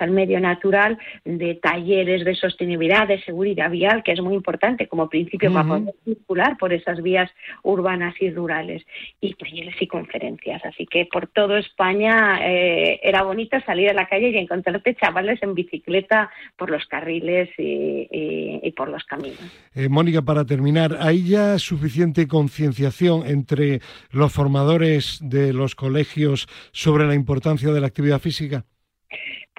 [0.00, 5.08] al medio natural, de talleres de sostenibilidad, de seguridad vial, que es muy importante como
[5.08, 7.30] principio para poder circular por esas vías
[7.62, 8.84] urbanas y rurales,
[9.20, 10.64] y talleres y conferencias.
[10.64, 15.42] Así que por toda España eh, era bonito salir a la calle y encontrarte chavales
[15.42, 19.38] en bicicleta por los carriles y, por los caminos.
[19.74, 27.06] Eh, Mónica, para terminar, ¿hay ya suficiente concienciación entre los formadores de los colegios sobre
[27.06, 28.64] la importancia de la actividad física?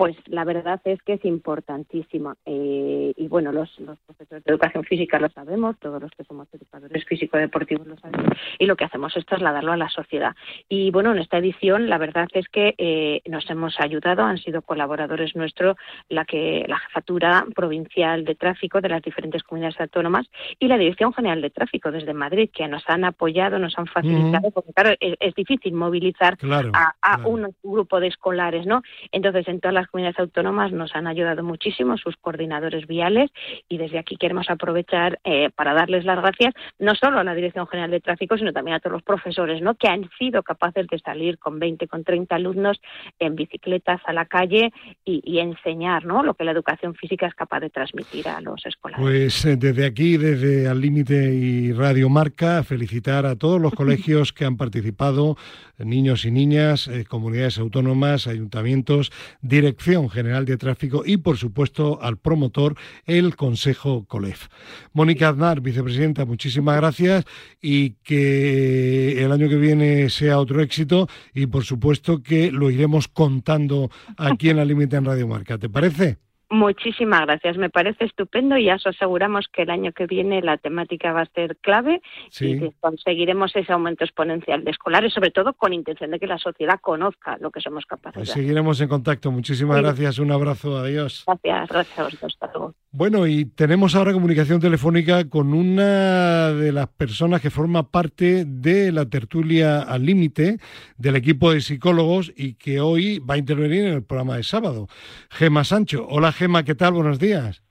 [0.01, 2.35] Pues la verdad es que es importantísima.
[2.47, 3.69] Eh, y bueno, los,
[4.07, 8.65] profesores de educación física lo sabemos, todos los que somos educadores físico-deportivos lo sabemos, y
[8.65, 10.35] lo que hacemos es trasladarlo a la sociedad.
[10.67, 14.63] Y bueno, en esta edición la verdad es que eh, nos hemos ayudado, han sido
[14.63, 15.77] colaboradores nuestros
[16.09, 20.25] la que la jefatura provincial de tráfico de las diferentes comunidades autónomas
[20.57, 24.49] y la Dirección General de Tráfico desde Madrid, que nos han apoyado, nos han facilitado,
[24.49, 26.39] porque claro, es, difícil movilizar
[26.73, 28.81] a, un grupo de escolares, ¿no?
[29.11, 33.29] Entonces, en todas las comunidades autónomas nos han ayudado muchísimo sus coordinadores viales
[33.67, 37.67] y desde aquí queremos aprovechar eh, para darles las gracias no solo a la Dirección
[37.67, 39.75] General de Tráfico, sino también a todos los profesores ¿no?
[39.75, 42.79] que han sido capaces de salir con 20, con 30 alumnos
[43.19, 44.71] en bicicletas a la calle
[45.05, 46.23] y, enseñar ¿no?
[46.23, 49.03] lo que la educación física es capaz de transmitir a los escolares.
[49.03, 54.31] Pues eh, desde aquí, desde Al Límite y Radio Marca, felicitar a todos los colegios
[54.31, 55.35] que han participado,
[55.79, 59.11] niños y niñas, eh, comunidades autónomas, ayuntamientos,
[59.41, 62.75] directores General de Tráfico y, por supuesto, al promotor,
[63.05, 64.47] el Consejo COLEF.
[64.93, 67.25] Mónica Aznar, vicepresidenta, muchísimas gracias
[67.61, 73.07] y que el año que viene sea otro éxito y, por supuesto, que lo iremos
[73.07, 75.57] contando aquí en la Límite en Radio Marca.
[75.57, 76.30] ¿Te parece?
[76.51, 80.57] Muchísimas gracias, me parece estupendo y ya os aseguramos que el año que viene la
[80.57, 82.01] temática va a ser clave
[82.41, 86.37] y que conseguiremos ese aumento exponencial de escolares, sobre todo con intención de que la
[86.37, 91.23] sociedad conozca lo que somos capaces pues Seguiremos en contacto, muchísimas gracias, un abrazo, adiós.
[91.25, 92.75] Gracias, gracias, hasta luego.
[92.93, 98.91] Bueno, y tenemos ahora comunicación telefónica con una de las personas que forma parte de
[98.91, 100.57] la tertulia al límite
[100.97, 104.87] del equipo de psicólogos y que hoy va a intervenir en el programa de sábado.
[105.29, 106.05] Gema Sancho.
[106.09, 106.93] Hola Gema, ¿qué tal?
[106.93, 107.61] Buenos días.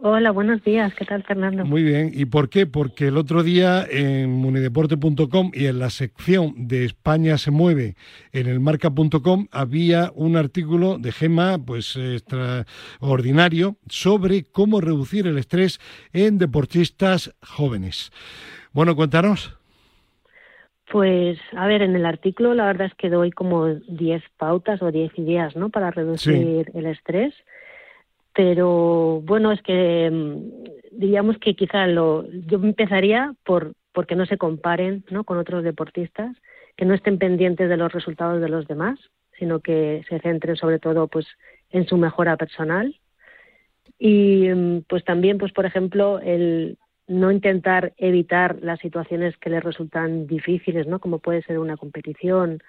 [0.00, 0.92] Hola, buenos días.
[0.94, 1.64] ¿Qué tal, Fernando?
[1.64, 2.10] Muy bien.
[2.12, 2.66] ¿Y por qué?
[2.66, 7.94] Porque el otro día en munideporte.com y en la sección de España se mueve
[8.32, 15.80] en el marca.com había un artículo de Gema, pues extraordinario, sobre cómo reducir el estrés
[16.12, 18.12] en deportistas jóvenes.
[18.74, 19.56] Bueno, cuéntanos.
[20.92, 24.92] Pues, a ver, en el artículo la verdad es que doy como 10 pautas o
[24.92, 25.70] 10 ideas, ¿no?
[25.70, 27.32] Para reducir el estrés
[28.34, 34.38] pero bueno, es que mm, diríamos que quizá lo, yo empezaría por porque no se
[34.38, 35.24] comparen ¿no?
[35.24, 36.36] con otros deportistas,
[36.76, 38.98] que no estén pendientes de los resultados de los demás,
[39.38, 41.26] sino que se centren sobre todo pues
[41.70, 42.94] en su mejora personal
[43.98, 49.64] y mm, pues también pues por ejemplo el no intentar evitar las situaciones que les
[49.64, 51.00] resultan difíciles, ¿no?
[51.00, 52.62] Como puede ser una competición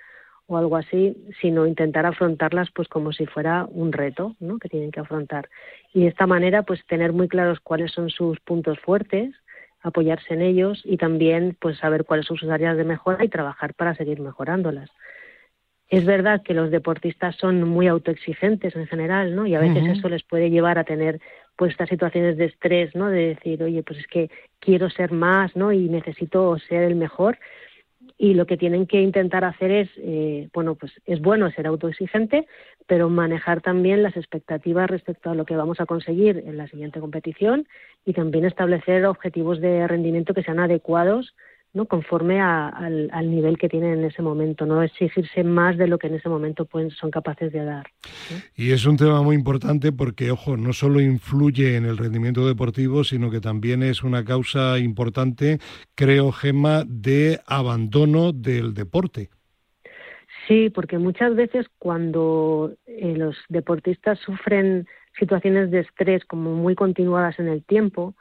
[0.52, 4.60] o algo así, sino intentar afrontarlas pues como si fuera un reto ¿no?
[4.60, 5.49] que tienen que afrontar.
[5.93, 9.34] Y de esta manera pues tener muy claros cuáles son sus puntos fuertes,
[9.82, 13.74] apoyarse en ellos y también pues saber cuáles son sus áreas de mejora y trabajar
[13.76, 14.89] para seguir mejorándolas.
[15.88, 19.45] Es verdad que los deportistas son muy autoexigentes en general, ¿no?
[19.45, 21.20] Y a veces eso les puede llevar a tener
[21.58, 23.10] pues estas situaciones de estrés, ¿no?
[23.10, 24.30] De decir, oye, pues es que
[24.60, 25.72] quiero ser más, ¿no?
[25.72, 27.38] Y necesito ser el mejor,
[28.22, 32.45] y lo que tienen que intentar hacer es, eh, bueno, pues es bueno ser autoexigente,
[32.86, 36.99] pero manejar también las expectativas respecto a lo que vamos a conseguir en la siguiente
[36.99, 37.67] competición
[38.05, 41.34] y también establecer objetivos de rendimiento que sean adecuados
[41.74, 41.86] ¿no?
[41.86, 46.15] conforme al, nivel que tienen en ese momento, no exigirse más de lo que en
[46.15, 47.88] ese momento pueden, son capaces de dar.
[48.55, 53.03] Y es un tema muy importante porque, ojo, no solo influye en el rendimiento deportivo,
[53.03, 55.59] sino que también es una causa importante,
[55.95, 59.30] creo, Gemma, de abandono del deporte.
[60.47, 67.39] Sí, porque muchas veces cuando eh, los deportistas sufren situaciones de estrés como muy continuadas
[67.39, 68.15] en el tiempo,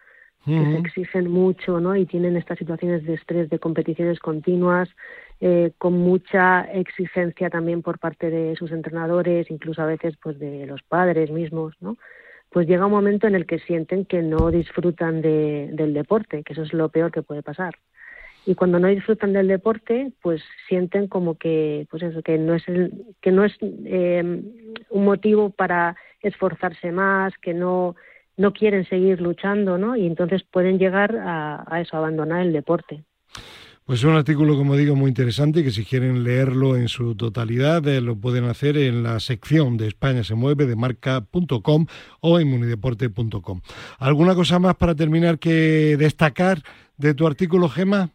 [0.45, 1.95] que se exigen mucho, ¿no?
[1.97, 4.89] Y tienen estas situaciones de estrés, de competiciones continuas,
[5.41, 10.67] eh, con mucha exigencia también por parte de sus entrenadores, incluso a veces pues de
[10.67, 11.97] los padres mismos, ¿no?
[12.51, 16.53] Pues llega un momento en el que sienten que no disfrutan de, del deporte, que
[16.53, 17.75] eso es lo peor que puede pasar.
[18.47, 22.65] Y cuando no disfrutan del deporte, pues sienten como que, pues eso, que no es
[23.21, 24.43] que no es eh,
[24.89, 27.97] un motivo para esforzarse más, que no
[28.41, 29.97] no quieren seguir luchando, ¿no?
[29.97, 33.05] Y entonces pueden llegar a, eso, a abandonar el deporte.
[33.85, 37.87] Pues es un artículo, como digo, muy interesante que si quieren leerlo en su totalidad
[37.87, 41.87] eh, lo pueden hacer en la sección de España se mueve de marca.com
[42.21, 43.61] o en munideporte.com.
[43.99, 46.59] ¿Alguna cosa más para terminar que destacar
[46.97, 48.11] de tu artículo, Gema?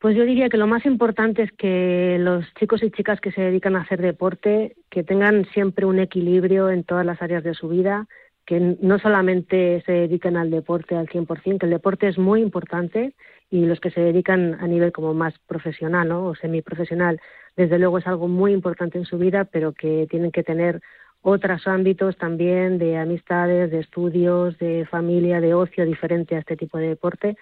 [0.00, 3.40] Pues yo diría que lo más importante es que los chicos y chicas que se
[3.40, 7.68] dedican a hacer deporte, que tengan siempre un equilibrio en todas las áreas de su
[7.68, 8.06] vida,
[8.46, 13.14] que no solamente se dedican al deporte al 100%, que el deporte es muy importante
[13.50, 16.26] y los que se dedican a nivel como más profesional ¿no?
[16.26, 17.20] o semiprofesional,
[17.56, 20.80] desde luego es algo muy importante en su vida, pero que tienen que tener
[21.22, 26.78] otros ámbitos también de amistades, de estudios, de familia, de ocio diferente a este tipo
[26.78, 27.36] de deporte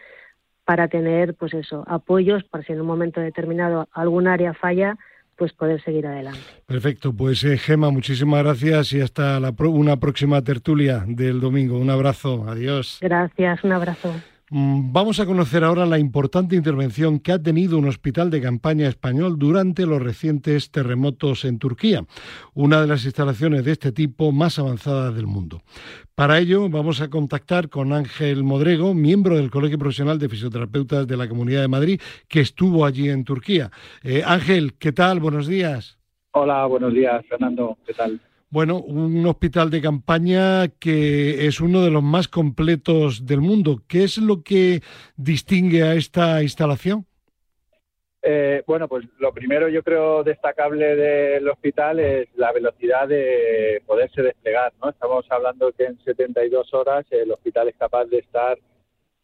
[0.64, 4.96] para tener pues eso, apoyos para si en un momento determinado algún área falla,
[5.36, 6.40] pues poder seguir adelante.
[6.66, 11.78] Perfecto, pues eh, Gema, muchísimas gracias y hasta la una próxima tertulia del domingo.
[11.78, 12.98] Un abrazo, adiós.
[13.00, 14.14] Gracias, un abrazo.
[14.56, 18.86] Mm, vamos a conocer ahora la importante intervención que ha tenido un hospital de campaña
[18.86, 22.04] español durante los recientes terremotos en Turquía,
[22.54, 25.62] una de las instalaciones de este tipo más avanzadas del mundo.
[26.14, 31.16] Para ello vamos a contactar con Ángel Modrego, miembro del Colegio Profesional de Fisioterapeutas de
[31.16, 33.72] la Comunidad de Madrid, que estuvo allí en Turquía.
[34.04, 35.18] Eh, Ángel, ¿qué tal?
[35.18, 35.98] Buenos días.
[36.30, 37.76] Hola, buenos días, Fernando.
[37.84, 38.20] ¿Qué tal?
[38.54, 43.82] Bueno, un hospital de campaña que es uno de los más completos del mundo.
[43.88, 44.80] ¿Qué es lo que
[45.16, 47.04] distingue a esta instalación?
[48.22, 54.22] Eh, bueno, pues lo primero yo creo destacable del hospital es la velocidad de poderse
[54.22, 54.90] desplegar, ¿no?
[54.90, 58.56] Estamos hablando que en 72 horas el hospital es capaz de estar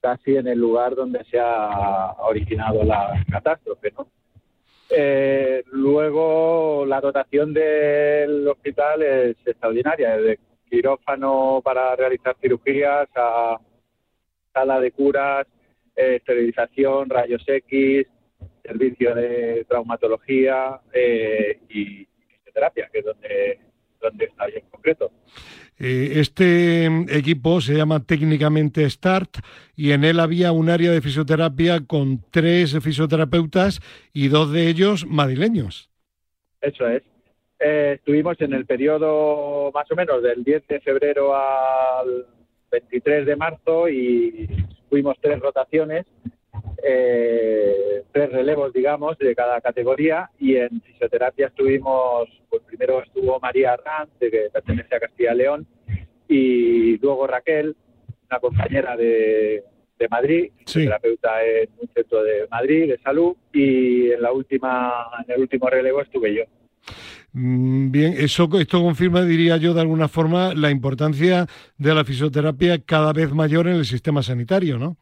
[0.00, 4.08] casi en el lugar donde se ha originado la catástrofe, ¿no?
[4.90, 13.60] Eh, luego, la dotación del hospital es extraordinaria, desde quirófano para realizar cirugías a
[14.52, 15.46] sala de curas,
[15.94, 18.06] eh, esterilización, rayos X,
[18.64, 23.60] servicio de traumatología eh, y fisioterapia, que es donde,
[24.00, 25.12] donde está en concreto.
[25.82, 29.38] Eh, este equipo se llama técnicamente START
[29.74, 33.80] y en él había un área de fisioterapia con tres fisioterapeutas
[34.12, 35.88] y dos de ellos madrileños.
[36.60, 37.02] Eso es.
[37.58, 42.26] Eh, estuvimos en el periodo más o menos del 10 de febrero al
[42.70, 44.48] 23 de marzo y
[44.90, 46.06] fuimos tres rotaciones,
[46.82, 53.72] eh, tres relevos, digamos, de cada categoría y en fisioterapia estuvimos, pues primero estuvo María
[53.72, 55.66] Arranz, que pertenece a Castilla León,
[56.28, 57.76] y luego Raquel,
[58.30, 59.64] una compañera de,
[59.98, 65.34] de Madrid, terapeuta en un centro de Madrid de salud, y en la última, en
[65.34, 66.44] el último relevo estuve yo.
[67.32, 71.46] Mm, bien, eso esto confirma, diría yo, de alguna forma, la importancia
[71.78, 74.96] de la fisioterapia cada vez mayor en el sistema sanitario, ¿no?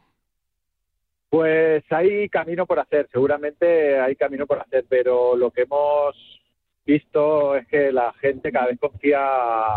[1.29, 6.15] Pues hay camino por hacer, seguramente hay camino por hacer, pero lo que hemos
[6.85, 9.19] visto es que la gente cada vez confía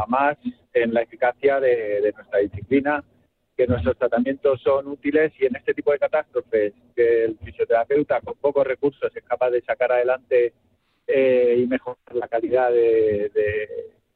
[0.08, 0.38] más
[0.72, 3.04] en la eficacia de, nuestra disciplina,
[3.54, 8.34] que nuestros tratamientos son útiles y en este tipo de catástrofes que el fisioterapeuta con
[8.36, 10.54] pocos recursos es capaz de sacar adelante
[11.06, 13.30] eh, y mejorar la calidad de,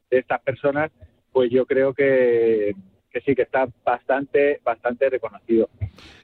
[0.09, 0.89] estas personas,
[1.31, 2.73] pues yo creo que,
[3.25, 5.69] sí que está bastante bastante reconocido.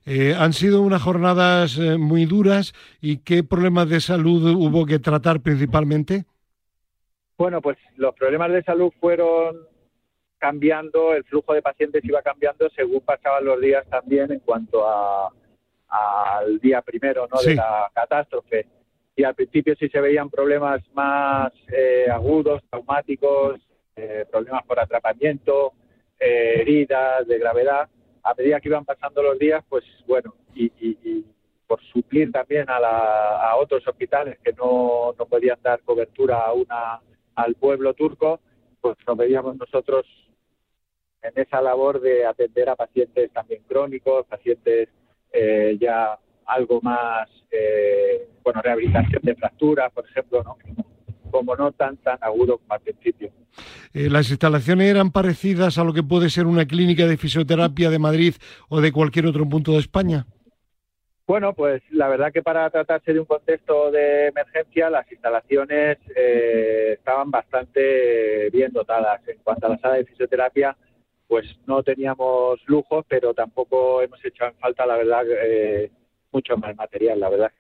[0.06, 5.00] Eh, han sido unas jornadas eh, muy duras y qué problemas de salud hubo que
[5.00, 6.26] tratar principalmente.
[7.38, 9.58] Bueno, pues los problemas de salud fueron
[10.38, 15.30] cambiando, el flujo de pacientes iba cambiando según pasaban los días también en cuanto a
[15.94, 17.42] al día primero ¿no?
[17.42, 18.66] de la catástrofe.
[19.16, 23.62] Y al principio sí se veían problemas más eh, agudos, traumáticos,
[23.96, 25.74] eh, problemas por atrapamiento,
[26.24, 27.90] eh, heridas de gravedad.
[28.24, 31.26] A medida que iban pasando los días, pues bueno, y, y
[31.68, 36.54] por suplir también a, la, a otros hospitales que no, no podían dar cobertura a
[36.54, 37.02] una
[37.36, 38.40] al pueblo turco,
[38.80, 40.06] pues nos veíamos nosotros
[41.24, 44.90] en esa labor de atender a pacientes también crónicos, pacientes
[45.32, 50.58] eh, ya algo más, eh, bueno, rehabilitación de fracturas, por ejemplo, ¿no?
[51.34, 53.32] Como no tan tan agudo como al principio.
[53.92, 57.98] Eh, ¿Las instalaciones eran parecidas a lo que puede ser una clínica de fisioterapia de
[57.98, 58.36] Madrid
[58.70, 60.28] o de cualquier otro punto de España?
[61.26, 66.94] Bueno, pues la verdad que para tratarse de un contexto de emergencia, las instalaciones eh,
[67.00, 69.28] estaban bastante bien dotadas.
[69.28, 70.78] En cuanto a la sala de fisioterapia,
[71.28, 75.90] pues no teníamos lujos, pero tampoco hemos hecho en falta, la verdad, eh,
[76.34, 77.52] mucho más material, la verdad.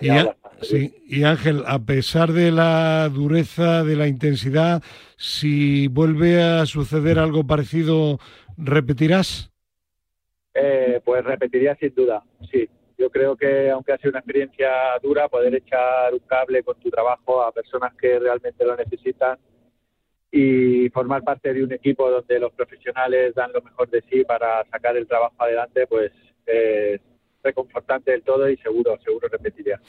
[0.00, 0.08] Y,
[0.64, 4.82] sí, y Ángel, a pesar de la dureza, de la intensidad,
[5.16, 8.18] si vuelve a suceder algo parecido,
[8.56, 9.50] ¿repetirás?
[10.54, 12.68] Eh, pues repetiría sin duda, sí.
[12.98, 14.68] Yo creo que aunque ha sido una experiencia
[15.00, 19.38] dura, poder echar un cable con tu trabajo a personas que realmente lo necesitan
[20.32, 24.64] y formar parte de un equipo donde los profesionales dan lo mejor de sí para
[24.70, 26.10] sacar el trabajo adelante, pues
[26.44, 27.00] es
[27.48, 29.80] reconfortante del todo y seguro, seguro repetiría.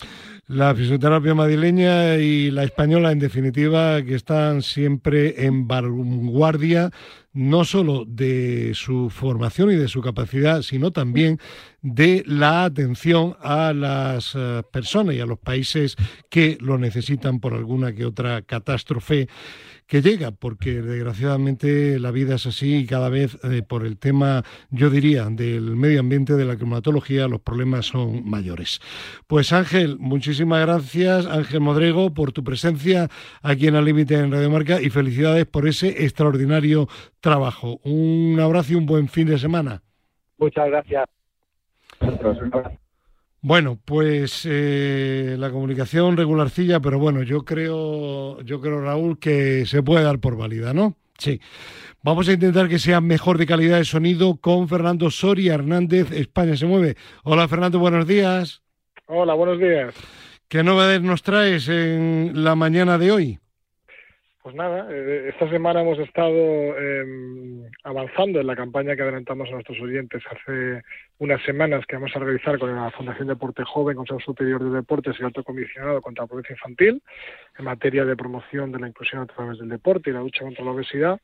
[0.47, 6.89] La fisioterapia madrileña y la española, en definitiva, que están siempre en vanguardia
[7.33, 11.39] no solo de su formación y de su capacidad, sino también
[11.81, 15.95] de la atención a las eh, personas y a los países
[16.29, 19.27] que lo necesitan por alguna que otra catástrofe
[19.89, 24.43] que llega, porque desgraciadamente la vida es así y cada vez eh, por el tema,
[24.69, 28.81] yo diría, del medio ambiente, de la climatología, los problemas son mayores.
[29.25, 33.09] Pues Ángel, muchísimas gracias, Ángel Modrego, por tu presencia
[33.41, 36.87] aquí en el límite en Radio Marca y felicidades por ese extraordinario
[37.19, 37.79] trabajo.
[37.83, 39.81] Un abrazo y un buen fin de semana.
[40.37, 41.05] Muchas gracias.
[43.41, 49.81] Bueno, pues eh, la comunicación regularcilla, pero bueno, yo creo, yo creo Raúl que se
[49.81, 50.95] puede dar por válida, ¿no?
[51.17, 51.39] Sí.
[52.01, 56.55] Vamos a intentar que sea mejor de calidad de sonido con Fernando Soria Hernández, España
[56.55, 56.95] se mueve.
[57.23, 58.61] Hola Fernando, buenos días.
[59.05, 59.93] Hola, buenos días.
[60.47, 63.39] ¿Qué novedades nos traes en la mañana de hoy?
[64.41, 66.31] Pues nada, eh, esta semana hemos estado
[66.77, 70.81] em, avanzando en la campaña que adelantamos a nuestros oyentes hace
[71.17, 75.17] unas semanas que vamos a realizar con la Fundación Deporte Joven, Consejo Superior de Deportes
[75.19, 77.03] y Alto Comisionado contra la Pobreza Infantil
[77.57, 80.63] en materia de promoción de la inclusión a través del deporte y la lucha contra
[80.63, 81.19] la obesidad.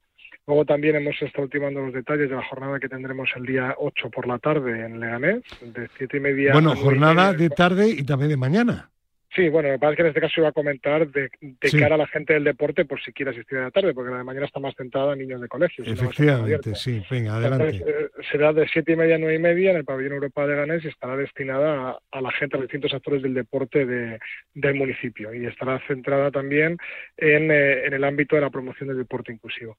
[0.45, 4.09] Luego también hemos estado ultimando los detalles de la jornada que tendremos el día 8
[4.09, 6.51] por la tarde en Leganés, de siete y media.
[6.51, 8.89] Bueno, jornada de tarde y también de mañana.
[9.35, 11.29] Sí, bueno, me parece que en este caso iba a comentar de,
[11.77, 14.19] cara a la gente del deporte por si quiere asistir a la tarde, porque la
[14.19, 15.83] de mañana está más centrada en niños de colegio.
[15.83, 17.83] Efectivamente, sí, venga, adelante.
[17.85, 20.55] Eh, será de siete y media a nueve y media en el pabellón Europa de
[20.55, 25.33] Ganés y estará destinada a, la gente, a los distintos actores del deporte del municipio
[25.33, 26.77] y estará centrada también
[27.17, 29.77] en, eh, en, el ámbito de la promoción del deporte inclusivo.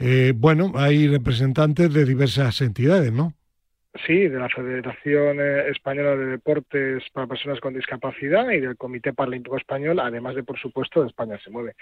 [0.00, 3.32] Eh, bueno, hay representantes de diversas entidades, ¿no?
[4.06, 9.12] Sí, de la Federación eh, Española de Deportes para Personas con Discapacidad y del Comité
[9.12, 11.74] Paralímpico Español, además de, por supuesto, de España se mueve.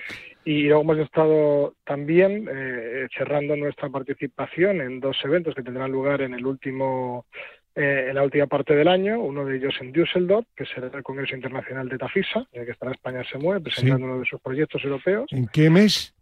[0.45, 6.23] Y luego hemos estado también eh, cerrando nuestra participación en dos eventos que tendrán lugar
[6.23, 7.27] en el último
[7.77, 11.05] eh, en la última parte del año, uno de ellos en Düsseldorf, que será el
[11.05, 14.41] Congreso Internacional de Tafisa, en el que estará España se mueve, presentando uno de sus
[14.41, 15.27] proyectos europeos.
[15.31, 16.13] ¿En qué mes?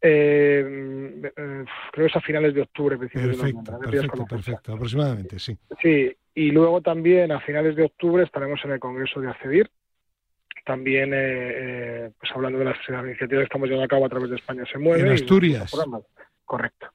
[0.00, 2.98] Eh, eh, creo que es a finales de octubre.
[2.98, 5.56] Perfecto, perfecto, perfecto, aproximadamente, sí.
[5.80, 9.70] Sí, y luego también a finales de octubre estaremos en el Congreso de ACEDIR,
[10.64, 14.36] también eh, pues hablando de las iniciativas que estamos llevando a cabo a través de
[14.36, 15.06] España se mueve.
[15.06, 15.72] En Asturias.
[16.44, 16.88] Correcto.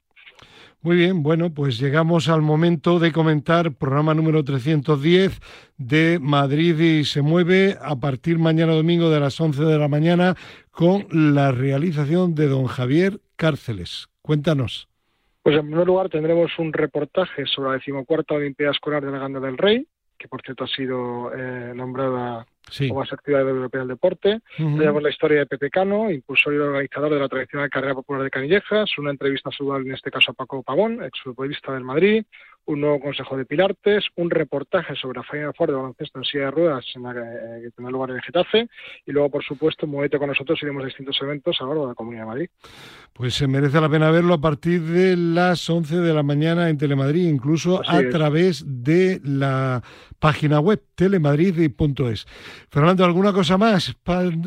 [0.84, 5.40] Muy bien, bueno, pues llegamos al momento de comentar programa número 310
[5.78, 10.34] de Madrid y se mueve a partir mañana domingo de las 11 de la mañana
[10.72, 14.08] con la realización de don Javier Cárceles.
[14.22, 14.88] Cuéntanos.
[15.44, 19.38] Pues en primer lugar tendremos un reportaje sobre la decimocuarta Olimpiada Escolar de la Ganda
[19.38, 19.86] del Rey,
[20.18, 22.44] que por cierto ha sido eh, nombrada
[22.88, 24.40] como más actividad europea del deporte.
[24.56, 28.30] Tenemos la historia de Pepe Cano, impulsor y organizador de la tradicional carrera popular de
[28.30, 32.24] Canillejas, una entrevista saludable en este caso a Paco Pavón, exfutbolista del Madrid,
[32.66, 36.44] un nuevo consejo de Pilartes, un reportaje sobre la Final Four de baloncesto en silla
[36.44, 38.68] de ruedas en la que, eh, tendrá lugar en Getafe
[39.06, 41.90] y luego, por supuesto, muévete con nosotros iremos a distintos eventos a lo largo de
[41.90, 42.50] la Comunidad de Madrid.
[43.12, 46.78] Pues se merece la pena verlo a partir de las 11 de la mañana en
[46.78, 49.82] Telemadrid, incluso a través de la
[50.18, 52.26] página web telemadrid.es.
[52.70, 53.94] Fernando, ¿alguna cosa más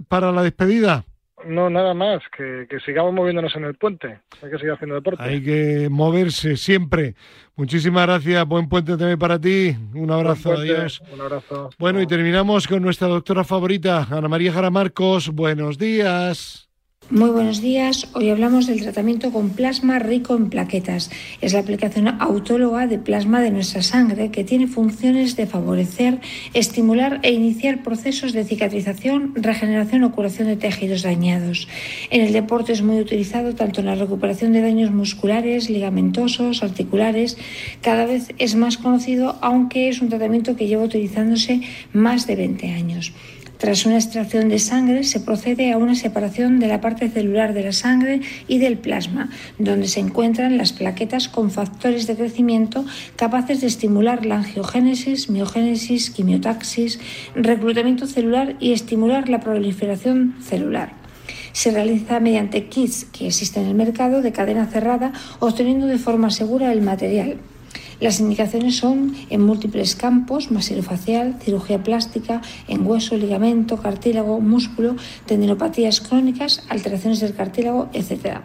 [0.08, 1.06] para la despedida?
[1.46, 4.20] No, nada más, que, sigamos moviéndonos en el puente.
[4.42, 5.24] Hay que seguir haciendo deporte.
[5.24, 7.16] Hay que moverse siempre.
[7.56, 8.46] Muchísimas gracias.
[8.46, 9.76] Buen puente también para ti.
[9.94, 10.54] Un abrazo.
[10.54, 11.02] Adiós.
[11.14, 11.70] Un abrazo.
[11.78, 15.30] Bueno, y terminamos con nuestra doctora favorita, Ana María Jara Marcos.
[15.30, 16.65] Buenos días.
[17.12, 18.08] Muy buenos días.
[18.14, 21.12] Hoy hablamos del tratamiento con plasma rico en plaquetas.
[21.40, 26.20] Es la aplicación autóloga de plasma de nuestra sangre que tiene funciones de favorecer,
[26.56, 31.68] estimular e iniciar procesos de cicatrización, regeneración o curación de tejidos dañados.
[32.10, 37.38] En el deporte es muy utilizado tanto en la recuperación de daños musculares, ligamentosos, articulares.
[37.82, 41.62] Cada vez es más conocido, aunque es un tratamiento que lleva utilizándose
[41.94, 43.14] más de 20 años.
[43.66, 47.64] Tras una extracción de sangre se procede a una separación de la parte celular de
[47.64, 52.86] la sangre y del plasma, donde se encuentran las plaquetas con factores de crecimiento
[53.16, 57.00] capaces de estimular la angiogénesis, miogénesis, quimiotaxis,
[57.34, 60.94] reclutamiento celular y estimular la proliferación celular
[61.52, 66.30] se realiza mediante kits que existen en el mercado de cadena cerrada, obteniendo de forma
[66.30, 67.38] segura el material.
[68.00, 76.02] Las indicaciones son en múltiples campos, masilofacial, cirugía plástica, en hueso, ligamento, cartílago, músculo, tendinopatías
[76.02, 78.40] crónicas, alteraciones del cartílago, etc.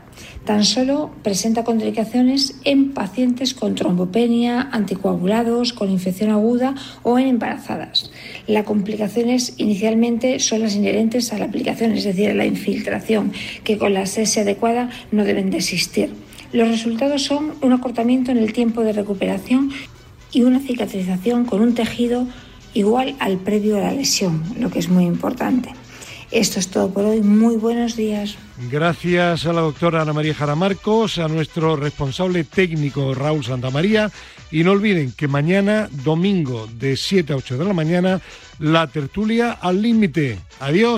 [0.45, 8.11] Tan solo presenta contraindicaciones en pacientes con trombopenia, anticoagulados, con infección aguda o en embarazadas.
[8.47, 13.33] Las complicaciones inicialmente son las inherentes a la aplicación, es decir, a la infiltración,
[13.65, 16.30] que con la sese adecuada no deben de existir.
[16.53, 19.71] Los resultados son un acortamiento en el tiempo de recuperación
[20.33, 22.27] y una cicatrización con un tejido
[22.75, 25.71] igual al previo a la lesión, lo que es muy importante.
[26.31, 27.23] Esto es todo por hoy.
[27.23, 28.37] Muy buenos días.
[28.71, 34.11] Gracias a la doctora Ana María Jaramarcos, a nuestro responsable técnico Raúl Santamaría.
[34.53, 38.21] Y no olviden que mañana, domingo, de 7 a 8 de la mañana,
[38.61, 40.39] la tertulia al límite.
[40.61, 40.89] Adiós.